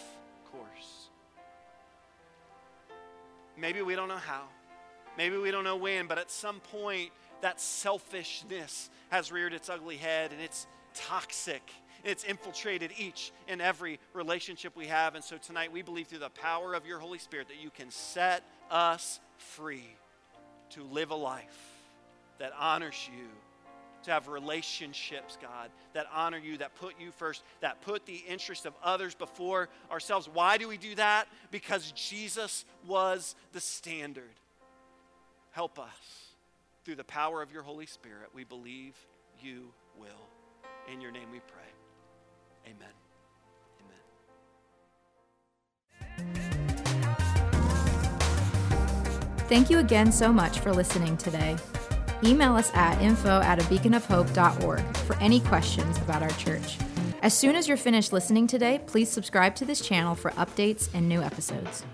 course. 0.52 1.03
Maybe 3.58 3.82
we 3.82 3.96
don't 3.96 4.08
know 4.08 4.16
how. 4.18 4.44
Maybe 5.18 5.38
we 5.38 5.52
don't 5.52 5.64
know 5.64 5.76
when, 5.76 6.08
but 6.08 6.18
at 6.18 6.32
some 6.32 6.60
point, 6.60 7.12
that 7.42 7.60
selfishness 7.60 8.90
has 9.10 9.32
reared 9.32 9.54
its 9.54 9.70
ugly 9.70 9.98
head 9.98 10.32
and 10.32 10.42
it's 10.42 10.66
toxic. 10.94 11.62
It's 12.04 12.24
infiltrated 12.24 12.92
each 12.98 13.32
and 13.48 13.62
every 13.62 14.00
relationship 14.14 14.76
we 14.76 14.88
have. 14.88 15.16
And 15.16 15.24
so 15.24 15.38
tonight, 15.38 15.72
we 15.72 15.82
believe 15.82 16.08
through 16.08 16.20
the 16.20 16.30
power 16.30 16.74
of 16.74 16.86
your 16.86 17.00
Holy 17.00 17.20
Spirit 17.20 17.48
that 17.50 17.62
you 17.62 17.70
can 17.70 17.92
set 17.92 18.44
us 18.72 19.20
free 19.38 19.96
to 20.72 20.84
live 20.84 21.12
a 21.12 21.16
life 21.16 21.74
that 22.40 22.52
honors 22.60 23.10
you 23.16 23.28
to 24.04 24.12
have 24.12 24.28
relationships, 24.28 25.38
God, 25.42 25.70
that 25.94 26.08
honor 26.14 26.38
you, 26.38 26.58
that 26.58 26.76
put 26.76 26.96
you 27.00 27.12
first, 27.12 27.44
that 27.62 27.82
put 27.82 28.06
the 28.06 28.24
interest 28.28 28.66
of 28.66 28.74
others 28.84 29.16
before 29.16 29.70
ourselves. 29.92 30.30
Why 30.32 30.58
do 30.58 30.68
we 30.68 30.78
do 30.78 30.96
that? 30.96 31.28
Because 31.52 31.92
Jesus 31.92 32.66
was 32.88 33.36
the 33.54 33.60
standard. 33.60 34.24
Help 35.52 35.80
us. 35.80 35.88
Through 36.86 36.96
the 36.96 37.04
power 37.04 37.42
of 37.42 37.52
your 37.52 37.64
Holy 37.64 37.86
Spirit, 37.86 38.30
we 38.34 38.44
believe 38.44 38.94
you 39.42 39.72
will. 39.98 40.10
In 40.92 41.00
your 41.00 41.12
name 41.12 41.32
we 41.32 41.40
pray. 41.40 41.62
Amen. 42.66 42.90
Amen. 46.20 46.44
Thank 49.48 49.70
you 49.70 49.80
again 49.80 50.12
so 50.12 50.34
much 50.34 50.60
for 50.60 50.74
listening 50.74 51.16
today. 51.16 51.56
Email 52.26 52.56
us 52.56 52.72
at 52.74 53.02
info 53.02 53.42
at 53.42 53.60
a 53.60 53.64
beaconofhope.org 53.64 54.98
for 54.98 55.16
any 55.18 55.40
questions 55.42 55.98
about 55.98 56.24
our 56.24 56.30
church. 56.32 56.78
As 57.22 57.34
soon 57.34 57.56
as 57.56 57.68
you're 57.68 57.78
finished 57.78 58.12
listening 58.12 58.48
today, 58.48 58.82
please 58.86 59.10
subscribe 59.10 59.56
to 59.56 59.66
this 59.66 59.82
channel 59.82 60.16
for 60.16 60.32
updates 60.32 60.90
and 60.94 61.08
new 61.08 61.22
episodes. 61.22 61.86